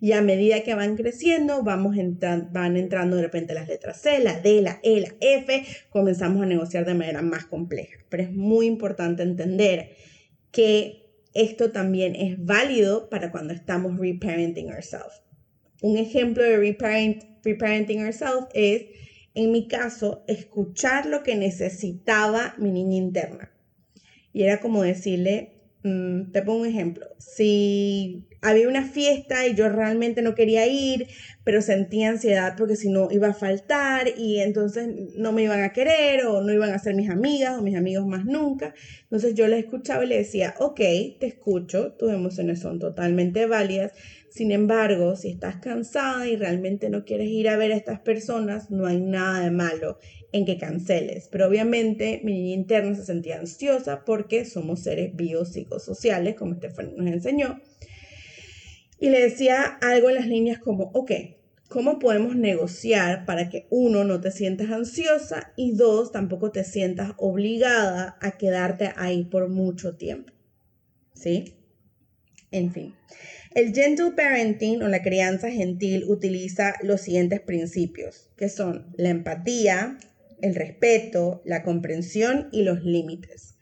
Y 0.00 0.12
a 0.12 0.22
medida 0.22 0.62
que 0.62 0.74
van 0.74 0.96
creciendo, 0.96 1.62
van 1.62 2.76
entrando 2.78 3.16
de 3.16 3.22
repente 3.22 3.52
las 3.52 3.68
letras 3.68 4.00
C, 4.00 4.18
la 4.20 4.40
D, 4.40 4.62
la 4.62 4.80
E, 4.82 5.00
la 5.00 5.14
F, 5.20 5.62
comenzamos 5.90 6.42
a 6.42 6.46
negociar 6.46 6.86
de 6.86 6.94
manera 6.94 7.20
más 7.20 7.44
compleja. 7.44 7.98
Pero 8.08 8.22
es 8.22 8.32
muy 8.32 8.64
importante 8.64 9.22
entender 9.22 9.90
que 10.52 11.04
esto 11.34 11.70
también 11.70 12.16
es 12.16 12.42
válido 12.42 13.10
para 13.10 13.30
cuando 13.30 13.52
estamos 13.52 13.98
reparenting 13.98 14.70
ourselves. 14.72 15.20
Un 15.82 15.98
ejemplo 15.98 16.42
de 16.42 16.56
reparenting 16.56 18.02
ourselves 18.02 18.46
es, 18.54 18.86
en 19.44 19.52
mi 19.52 19.68
caso, 19.68 20.24
escuchar 20.26 21.06
lo 21.06 21.22
que 21.22 21.36
necesitaba 21.36 22.54
mi 22.58 22.70
niña 22.70 22.96
interna. 22.96 23.50
Y 24.32 24.42
era 24.42 24.60
como 24.60 24.82
decirle, 24.82 25.58
Mm, 25.84 26.32
te 26.32 26.42
pongo 26.42 26.62
un 26.62 26.66
ejemplo. 26.66 27.06
Si 27.18 28.24
había 28.42 28.68
una 28.68 28.84
fiesta 28.84 29.46
y 29.46 29.54
yo 29.54 29.68
realmente 29.68 30.22
no 30.22 30.34
quería 30.34 30.66
ir, 30.66 31.06
pero 31.44 31.62
sentía 31.62 32.10
ansiedad 32.10 32.54
porque 32.56 32.74
si 32.76 32.88
no 32.90 33.08
iba 33.12 33.28
a 33.28 33.34
faltar 33.34 34.08
y 34.16 34.40
entonces 34.40 34.88
no 35.16 35.32
me 35.32 35.44
iban 35.44 35.62
a 35.62 35.72
querer 35.72 36.24
o 36.26 36.40
no 36.42 36.52
iban 36.52 36.70
a 36.72 36.78
ser 36.78 36.94
mis 36.94 37.08
amigas 37.10 37.58
o 37.58 37.62
mis 37.62 37.76
amigos 37.76 38.06
más 38.06 38.24
nunca. 38.24 38.74
Entonces 39.02 39.34
yo 39.34 39.46
le 39.46 39.58
escuchaba 39.58 40.04
y 40.04 40.08
le 40.08 40.18
decía, 40.18 40.54
ok, 40.58 40.80
te 41.20 41.26
escucho, 41.26 41.92
tus 41.92 42.12
emociones 42.12 42.58
son 42.60 42.78
totalmente 42.80 43.46
válidas. 43.46 43.92
Sin 44.38 44.52
embargo, 44.52 45.16
si 45.16 45.30
estás 45.30 45.56
cansada 45.56 46.28
y 46.28 46.36
realmente 46.36 46.90
no 46.90 47.04
quieres 47.04 47.26
ir 47.26 47.48
a 47.48 47.56
ver 47.56 47.72
a 47.72 47.76
estas 47.76 47.98
personas, 47.98 48.70
no 48.70 48.86
hay 48.86 49.00
nada 49.00 49.40
de 49.40 49.50
malo 49.50 49.98
en 50.30 50.46
que 50.46 50.56
canceles. 50.56 51.26
Pero 51.28 51.48
obviamente 51.48 52.20
mi 52.22 52.34
niña 52.34 52.54
interna 52.54 52.94
se 52.94 53.04
sentía 53.04 53.40
ansiosa 53.40 54.04
porque 54.04 54.44
somos 54.44 54.84
seres 54.84 55.16
biopsicosociales, 55.16 56.36
como 56.36 56.54
Stephanie 56.54 56.94
nos 56.96 57.14
enseñó. 57.14 57.60
Y 59.00 59.10
le 59.10 59.22
decía 59.22 59.76
algo 59.80 60.08
en 60.08 60.14
las 60.14 60.28
líneas 60.28 60.60
como, 60.60 60.92
ok, 60.94 61.10
¿cómo 61.68 61.98
podemos 61.98 62.36
negociar 62.36 63.24
para 63.24 63.48
que 63.48 63.66
uno 63.70 64.04
no 64.04 64.20
te 64.20 64.30
sientas 64.30 64.70
ansiosa 64.70 65.52
y 65.56 65.72
dos, 65.72 66.12
tampoco 66.12 66.52
te 66.52 66.62
sientas 66.62 67.10
obligada 67.16 68.16
a 68.20 68.38
quedarte 68.38 68.92
ahí 68.94 69.24
por 69.24 69.48
mucho 69.48 69.96
tiempo? 69.96 70.32
¿Sí? 71.12 71.56
En 72.52 72.72
fin. 72.72 72.94
El 73.54 73.72
gentle 73.72 74.12
parenting 74.12 74.82
o 74.82 74.88
la 74.88 75.02
crianza 75.02 75.50
gentil 75.50 76.04
utiliza 76.06 76.74
los 76.82 77.00
siguientes 77.00 77.40
principios, 77.40 78.28
que 78.36 78.50
son 78.50 78.92
la 78.96 79.08
empatía, 79.08 79.96
el 80.42 80.54
respeto, 80.54 81.40
la 81.46 81.62
comprensión 81.62 82.48
y 82.52 82.62
los 82.62 82.84
límites. 82.84 83.54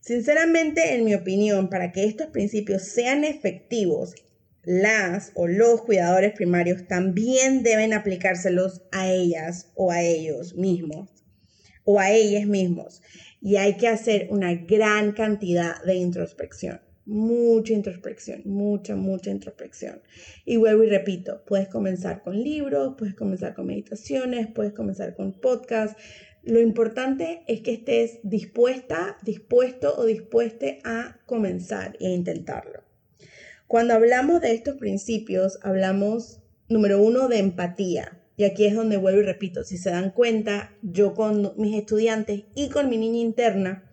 Sinceramente, 0.00 0.94
en 0.94 1.04
mi 1.04 1.14
opinión, 1.14 1.68
para 1.70 1.90
que 1.90 2.04
estos 2.04 2.28
principios 2.28 2.82
sean 2.82 3.24
efectivos, 3.24 4.14
las 4.62 5.32
o 5.34 5.48
los 5.48 5.82
cuidadores 5.82 6.32
primarios 6.34 6.86
también 6.86 7.64
deben 7.64 7.92
aplicárselos 7.92 8.82
a 8.92 9.10
ellas 9.10 9.72
o 9.74 9.90
a 9.90 10.02
ellos 10.02 10.54
mismos 10.54 11.10
o 11.84 11.98
a 11.98 12.12
ellas 12.12 12.46
mismos. 12.46 13.02
Y 13.40 13.56
hay 13.56 13.76
que 13.76 13.88
hacer 13.88 14.28
una 14.30 14.54
gran 14.54 15.12
cantidad 15.12 15.82
de 15.82 15.96
introspección 15.96 16.80
mucha 17.04 17.72
introspección, 17.72 18.42
mucha, 18.44 18.96
mucha 18.96 19.30
introspección. 19.30 20.00
Y 20.44 20.56
vuelvo 20.56 20.84
y 20.84 20.88
repito, 20.88 21.42
puedes 21.46 21.68
comenzar 21.68 22.22
con 22.22 22.40
libros, 22.40 22.94
puedes 22.96 23.14
comenzar 23.14 23.54
con 23.54 23.66
meditaciones, 23.66 24.48
puedes 24.48 24.72
comenzar 24.72 25.14
con 25.14 25.32
podcasts. 25.32 26.00
Lo 26.44 26.60
importante 26.60 27.42
es 27.46 27.60
que 27.60 27.72
estés 27.72 28.18
dispuesta, 28.22 29.16
dispuesto 29.22 29.94
o 29.96 30.04
dispueste 30.04 30.80
a 30.84 31.20
comenzar 31.26 31.96
e 32.00 32.10
intentarlo. 32.10 32.82
Cuando 33.66 33.94
hablamos 33.94 34.40
de 34.40 34.52
estos 34.52 34.76
principios, 34.76 35.58
hablamos, 35.62 36.40
número 36.68 37.02
uno, 37.02 37.28
de 37.28 37.38
empatía. 37.38 38.18
Y 38.36 38.44
aquí 38.44 38.66
es 38.66 38.74
donde 38.74 38.96
vuelvo 38.96 39.20
y 39.20 39.24
repito, 39.24 39.62
si 39.62 39.78
se 39.78 39.90
dan 39.90 40.10
cuenta, 40.10 40.74
yo 40.82 41.14
con 41.14 41.52
mis 41.56 41.76
estudiantes 41.76 42.44
y 42.54 42.70
con 42.70 42.88
mi 42.88 42.96
niña 42.96 43.20
interna, 43.20 43.91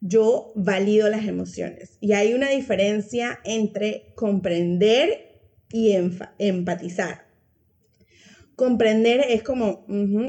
yo 0.00 0.52
valido 0.54 1.08
las 1.08 1.26
emociones. 1.26 1.98
Y 2.00 2.12
hay 2.12 2.32
una 2.32 2.48
diferencia 2.50 3.40
entre 3.44 4.12
comprender 4.14 5.40
y 5.72 5.96
empatizar. 6.38 7.26
Comprender 8.56 9.24
es 9.28 9.42
como, 9.42 9.86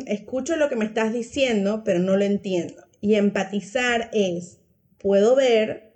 escucho 0.08 0.56
lo 0.56 0.70
que 0.70 0.76
me 0.76 0.86
estás 0.86 1.14
diciendo, 1.14 1.84
pero 1.84 2.00
no 2.00 2.16
lo 2.16 2.24
entiendo. 2.24 2.84
Y 3.02 3.16
empatizar 3.16 4.10
es, 4.14 4.60
puedo 5.00 5.36
ver, 5.36 5.94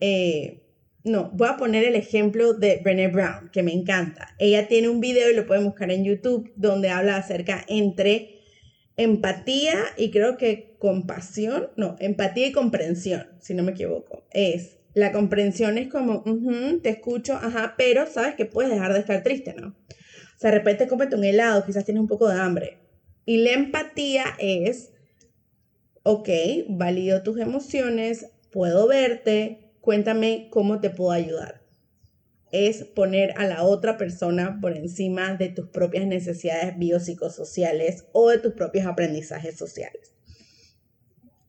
eh, 0.00 0.62
no, 1.04 1.30
voy 1.32 1.48
a 1.48 1.56
poner 1.56 1.84
el 1.84 1.94
ejemplo 1.94 2.52
de 2.54 2.80
Brené 2.82 3.08
Brown, 3.08 3.50
que 3.52 3.62
me 3.62 3.72
encanta. 3.72 4.34
Ella 4.38 4.66
tiene 4.66 4.88
un 4.88 5.00
video 5.00 5.30
y 5.30 5.34
lo 5.34 5.46
pueden 5.46 5.64
buscar 5.64 5.90
en 5.90 6.04
YouTube, 6.04 6.52
donde 6.56 6.88
habla 6.88 7.16
acerca 7.16 7.64
entre 7.68 8.35
empatía 8.96 9.78
y 9.96 10.10
creo 10.10 10.36
que 10.36 10.76
compasión, 10.78 11.68
no, 11.76 11.96
empatía 11.98 12.46
y 12.46 12.52
comprensión, 12.52 13.26
si 13.40 13.54
no 13.54 13.62
me 13.62 13.72
equivoco. 13.72 14.24
Es, 14.30 14.78
la 14.94 15.12
comprensión 15.12 15.78
es 15.78 15.88
como, 15.88 16.24
te 16.82 16.90
escucho, 16.90 17.34
ajá, 17.34 17.74
pero 17.76 18.06
sabes 18.06 18.34
que 18.34 18.46
puedes 18.46 18.70
dejar 18.70 18.92
de 18.92 19.00
estar 19.00 19.22
triste, 19.22 19.54
¿no? 19.54 19.68
O 19.68 20.38
sea, 20.38 20.50
de 20.50 20.58
repente 20.58 20.86
cómete 20.86 21.16
un 21.16 21.24
helado, 21.24 21.64
quizás 21.64 21.84
tienes 21.84 22.00
un 22.00 22.08
poco 22.08 22.28
de 22.28 22.38
hambre. 22.38 22.78
Y 23.24 23.38
la 23.38 23.52
empatía 23.52 24.24
es, 24.38 24.92
ok, 26.02 26.28
valido 26.68 27.22
tus 27.22 27.38
emociones, 27.38 28.26
puedo 28.50 28.86
verte, 28.86 29.72
cuéntame 29.80 30.48
cómo 30.50 30.80
te 30.80 30.90
puedo 30.90 31.10
ayudar 31.10 31.65
es 32.52 32.84
poner 32.84 33.34
a 33.36 33.46
la 33.46 33.62
otra 33.62 33.96
persona 33.96 34.58
por 34.60 34.76
encima 34.76 35.34
de 35.34 35.48
tus 35.48 35.68
propias 35.68 36.06
necesidades 36.06 36.78
biopsicosociales 36.78 38.06
o 38.12 38.30
de 38.30 38.38
tus 38.38 38.54
propios 38.54 38.86
aprendizajes 38.86 39.56
sociales. 39.56 40.14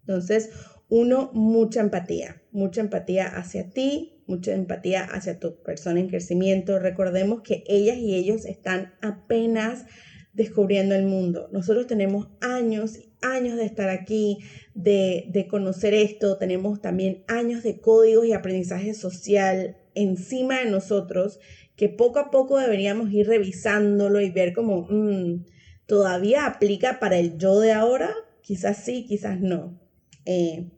Entonces, 0.01 0.49
uno, 0.89 1.31
mucha 1.33 1.81
empatía, 1.81 2.41
mucha 2.51 2.81
empatía 2.81 3.27
hacia 3.27 3.69
ti, 3.69 4.23
mucha 4.25 4.53
empatía 4.53 5.03
hacia 5.03 5.39
tu 5.39 5.61
persona 5.61 5.99
en 5.99 6.07
crecimiento. 6.07 6.79
Recordemos 6.79 7.41
que 7.41 7.63
ellas 7.67 7.97
y 7.97 8.15
ellos 8.15 8.45
están 8.45 8.93
apenas 9.01 9.85
descubriendo 10.33 10.95
el 10.95 11.05
mundo. 11.05 11.49
Nosotros 11.51 11.87
tenemos 11.87 12.29
años 12.41 12.97
y 12.97 13.11
años 13.21 13.57
de 13.57 13.65
estar 13.65 13.89
aquí, 13.89 14.37
de, 14.75 15.25
de 15.29 15.47
conocer 15.47 15.93
esto, 15.93 16.37
tenemos 16.37 16.81
también 16.81 17.23
años 17.27 17.63
de 17.63 17.81
códigos 17.81 18.25
y 18.27 18.33
aprendizaje 18.33 18.93
social 18.93 19.77
encima 19.97 20.59
de 20.59 20.69
nosotros 20.69 21.39
que 21.75 21.89
poco 21.89 22.19
a 22.19 22.31
poco 22.31 22.57
deberíamos 22.57 23.11
ir 23.11 23.27
revisándolo 23.27 24.19
y 24.21 24.31
ver 24.31 24.53
como, 24.53 24.87
mm, 24.89 25.45
¿todavía 25.85 26.45
aplica 26.45 26.99
para 26.99 27.17
el 27.17 27.37
yo 27.37 27.59
de 27.59 27.71
ahora? 27.71 28.09
Quizás 28.41 28.83
sí, 28.83 29.05
quizás 29.07 29.39
no. 29.39 29.79
Eh, 30.25 30.69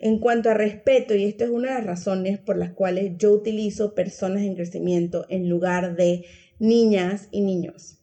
en 0.00 0.18
cuanto 0.18 0.50
a 0.50 0.54
respeto, 0.54 1.14
y 1.14 1.24
esto 1.24 1.44
es 1.44 1.50
una 1.50 1.68
de 1.68 1.74
las 1.74 1.86
razones 1.86 2.38
por 2.38 2.56
las 2.56 2.72
cuales 2.72 3.12
yo 3.18 3.32
utilizo 3.32 3.94
personas 3.94 4.42
en 4.42 4.54
crecimiento 4.54 5.26
en 5.28 5.48
lugar 5.48 5.94
de 5.94 6.24
niñas 6.58 7.28
y 7.30 7.42
niños. 7.42 7.98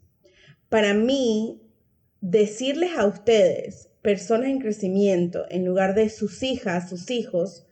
Para 0.69 0.93
mí, 0.93 1.61
decirles 2.21 2.91
a 2.97 3.05
ustedes, 3.05 3.89
personas 4.01 4.49
en 4.49 4.59
crecimiento, 4.59 5.45
en 5.49 5.65
lugar 5.65 5.95
de 5.95 6.09
sus 6.09 6.43
hijas, 6.43 6.89
sus 6.89 7.09
hijos, 7.09 7.65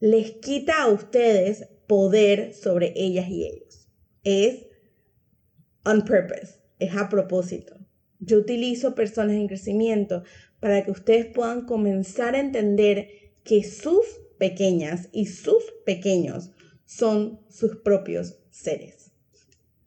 les 0.00 0.32
quita 0.32 0.82
a 0.82 0.88
ustedes 0.88 1.68
poder 1.90 2.54
sobre 2.54 2.92
ellas 2.94 3.28
y 3.28 3.46
ellos. 3.46 3.88
Es 4.22 4.68
on 5.84 6.02
purpose, 6.02 6.60
es 6.78 6.96
a 6.96 7.08
propósito. 7.08 7.74
Yo 8.20 8.38
utilizo 8.38 8.94
personas 8.94 9.34
en 9.34 9.48
crecimiento 9.48 10.22
para 10.60 10.84
que 10.84 10.92
ustedes 10.92 11.26
puedan 11.26 11.66
comenzar 11.66 12.36
a 12.36 12.38
entender 12.38 13.08
que 13.42 13.64
sus 13.64 14.06
pequeñas 14.38 15.08
y 15.10 15.26
sus 15.26 15.64
pequeños 15.84 16.52
son 16.86 17.40
sus 17.48 17.78
propios 17.78 18.36
seres. 18.50 19.10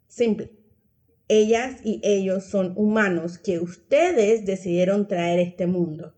Simple. 0.10 0.52
Ellas 1.30 1.80
y 1.86 2.02
ellos 2.04 2.44
son 2.44 2.74
humanos 2.76 3.38
que 3.38 3.60
ustedes 3.60 4.46
decidieron 4.46 5.08
traer 5.08 5.40
a 5.40 5.44
este 5.44 5.68
mundo. 5.68 6.14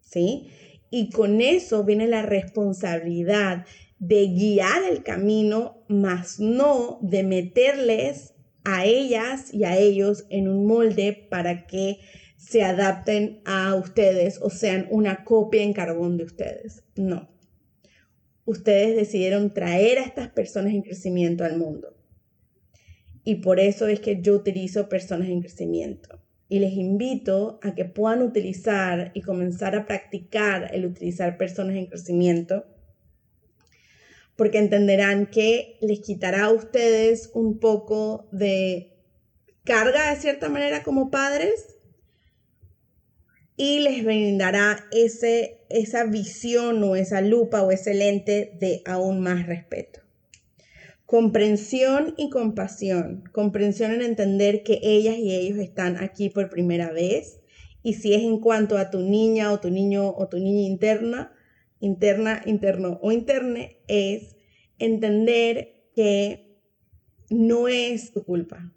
¿Sí? 0.00 0.48
Y 0.90 1.10
con 1.10 1.40
eso 1.40 1.84
viene 1.84 2.08
la 2.08 2.22
responsabilidad 2.22 3.66
de 3.98 4.26
guiar 4.28 4.82
el 4.84 5.02
camino, 5.02 5.84
más 5.88 6.40
no 6.40 6.98
de 7.02 7.22
meterles 7.22 8.34
a 8.64 8.84
ellas 8.84 9.52
y 9.52 9.64
a 9.64 9.76
ellos 9.76 10.24
en 10.30 10.48
un 10.48 10.66
molde 10.66 11.26
para 11.30 11.66
que 11.66 11.98
se 12.36 12.62
adapten 12.62 13.40
a 13.44 13.74
ustedes 13.74 14.38
o 14.42 14.50
sean 14.50 14.86
una 14.90 15.24
copia 15.24 15.62
en 15.62 15.72
carbón 15.72 16.16
de 16.16 16.24
ustedes. 16.24 16.82
No. 16.96 17.30
Ustedes 18.46 18.96
decidieron 18.96 19.54
traer 19.54 19.98
a 19.98 20.04
estas 20.04 20.28
personas 20.28 20.74
en 20.74 20.82
crecimiento 20.82 21.44
al 21.44 21.56
mundo. 21.56 21.96
Y 23.24 23.36
por 23.36 23.58
eso 23.58 23.86
es 23.88 24.00
que 24.00 24.20
yo 24.20 24.34
utilizo 24.34 24.88
personas 24.90 25.28
en 25.28 25.40
crecimiento. 25.40 26.20
Y 26.48 26.58
les 26.58 26.74
invito 26.74 27.58
a 27.62 27.74
que 27.74 27.86
puedan 27.86 28.20
utilizar 28.20 29.12
y 29.14 29.22
comenzar 29.22 29.74
a 29.74 29.86
practicar 29.86 30.70
el 30.74 30.84
utilizar 30.84 31.38
personas 31.38 31.76
en 31.76 31.86
crecimiento 31.86 32.66
porque 34.36 34.58
entenderán 34.58 35.26
que 35.26 35.76
les 35.80 36.00
quitará 36.00 36.44
a 36.44 36.52
ustedes 36.52 37.30
un 37.34 37.58
poco 37.58 38.28
de 38.32 38.94
carga 39.64 40.10
de 40.10 40.20
cierta 40.20 40.48
manera 40.48 40.82
como 40.82 41.10
padres 41.10 41.74
y 43.56 43.80
les 43.80 44.04
brindará 44.04 44.86
ese, 44.90 45.60
esa 45.68 46.04
visión 46.04 46.82
o 46.82 46.96
esa 46.96 47.20
lupa 47.20 47.62
o 47.62 47.70
ese 47.70 47.94
lente 47.94 48.56
de 48.58 48.82
aún 48.84 49.20
más 49.20 49.46
respeto. 49.46 50.00
Comprensión 51.06 52.14
y 52.16 52.30
compasión. 52.30 53.24
Comprensión 53.32 53.92
en 53.92 54.02
entender 54.02 54.62
que 54.64 54.80
ellas 54.82 55.16
y 55.16 55.34
ellos 55.34 55.58
están 55.58 56.02
aquí 56.02 56.30
por 56.30 56.48
primera 56.48 56.90
vez. 56.90 57.40
Y 57.82 57.94
si 57.94 58.14
es 58.14 58.22
en 58.22 58.40
cuanto 58.40 58.78
a 58.78 58.90
tu 58.90 59.00
niña 59.00 59.52
o 59.52 59.60
tu 59.60 59.70
niño 59.70 60.08
o 60.08 60.28
tu 60.28 60.38
niña 60.38 60.66
interna, 60.66 61.33
interna, 61.84 62.42
interno 62.46 62.98
o 63.02 63.12
interne 63.12 63.78
es 63.88 64.36
entender 64.78 65.90
que 65.94 66.58
no 67.30 67.68
es 67.68 68.12
tu 68.12 68.24
culpa. 68.24 68.72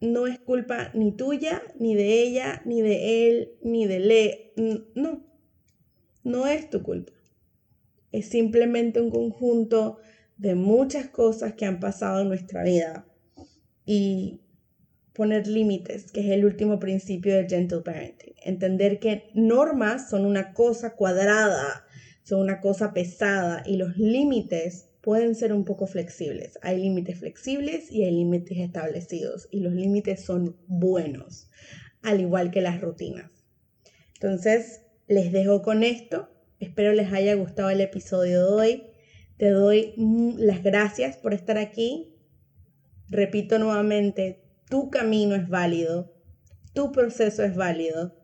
No 0.00 0.26
es 0.26 0.38
culpa 0.38 0.90
ni 0.92 1.16
tuya, 1.16 1.62
ni 1.80 1.94
de 1.94 2.22
ella, 2.22 2.62
ni 2.66 2.82
de 2.82 3.28
él, 3.28 3.58
ni 3.62 3.86
de 3.86 3.98
le. 3.98 4.52
No, 4.94 5.26
no 6.22 6.46
es 6.46 6.68
tu 6.68 6.82
culpa. 6.82 7.12
Es 8.12 8.28
simplemente 8.28 9.00
un 9.00 9.10
conjunto 9.10 9.98
de 10.36 10.54
muchas 10.54 11.08
cosas 11.08 11.54
que 11.54 11.64
han 11.64 11.80
pasado 11.80 12.20
en 12.20 12.28
nuestra 12.28 12.62
vida. 12.62 13.06
Y 13.86 14.42
poner 15.14 15.46
límites, 15.46 16.12
que 16.12 16.20
es 16.20 16.26
el 16.26 16.44
último 16.44 16.78
principio 16.78 17.34
del 17.34 17.48
gentle 17.48 17.80
parenting. 17.80 18.34
Entender 18.42 18.98
que 19.00 19.30
normas 19.34 20.10
son 20.10 20.26
una 20.26 20.52
cosa 20.52 20.94
cuadrada 20.94 21.85
son 22.26 22.40
una 22.40 22.60
cosa 22.60 22.92
pesada 22.92 23.62
y 23.64 23.76
los 23.76 23.96
límites 23.96 24.88
pueden 25.00 25.36
ser 25.36 25.52
un 25.52 25.64
poco 25.64 25.86
flexibles. 25.86 26.58
Hay 26.60 26.82
límites 26.82 27.20
flexibles 27.20 27.92
y 27.92 28.02
hay 28.02 28.10
límites 28.10 28.58
establecidos 28.58 29.46
y 29.52 29.60
los 29.60 29.72
límites 29.72 30.24
son 30.24 30.56
buenos, 30.66 31.48
al 32.02 32.20
igual 32.20 32.50
que 32.50 32.62
las 32.62 32.80
rutinas. 32.80 33.30
Entonces, 34.14 34.82
les 35.06 35.30
dejo 35.30 35.62
con 35.62 35.84
esto. 35.84 36.28
Espero 36.58 36.92
les 36.94 37.12
haya 37.12 37.34
gustado 37.34 37.70
el 37.70 37.80
episodio 37.80 38.44
de 38.44 38.52
hoy. 38.52 38.82
Te 39.36 39.50
doy 39.50 39.94
las 40.36 40.64
gracias 40.64 41.16
por 41.16 41.32
estar 41.32 41.58
aquí. 41.58 42.16
Repito 43.08 43.60
nuevamente, 43.60 44.42
tu 44.68 44.90
camino 44.90 45.36
es 45.36 45.48
válido, 45.48 46.12
tu 46.74 46.90
proceso 46.90 47.44
es 47.44 47.54
válido, 47.54 48.16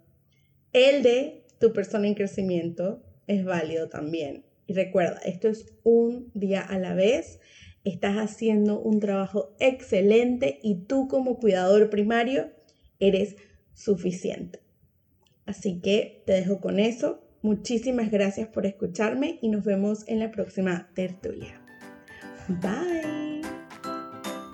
el 0.72 1.04
de 1.04 1.46
tu 1.60 1.72
persona 1.72 2.08
en 2.08 2.14
crecimiento 2.14 3.04
es 3.26 3.44
válido 3.44 3.88
también. 3.88 4.44
Y 4.66 4.74
recuerda, 4.74 5.20
esto 5.24 5.48
es 5.48 5.66
un 5.82 6.30
día 6.34 6.60
a 6.60 6.78
la 6.78 6.94
vez. 6.94 7.40
Estás 7.84 8.16
haciendo 8.16 8.80
un 8.80 9.00
trabajo 9.00 9.54
excelente 9.58 10.60
y 10.62 10.84
tú 10.84 11.08
como 11.08 11.38
cuidador 11.38 11.90
primario 11.90 12.50
eres 13.00 13.36
suficiente. 13.74 14.60
Así 15.46 15.80
que 15.80 16.22
te 16.26 16.34
dejo 16.34 16.60
con 16.60 16.78
eso. 16.78 17.20
Muchísimas 17.42 18.10
gracias 18.10 18.48
por 18.48 18.66
escucharme 18.66 19.38
y 19.42 19.48
nos 19.48 19.64
vemos 19.64 20.04
en 20.06 20.20
la 20.20 20.30
próxima 20.30 20.90
tertulia. 20.94 21.60
Bye. 22.48 23.21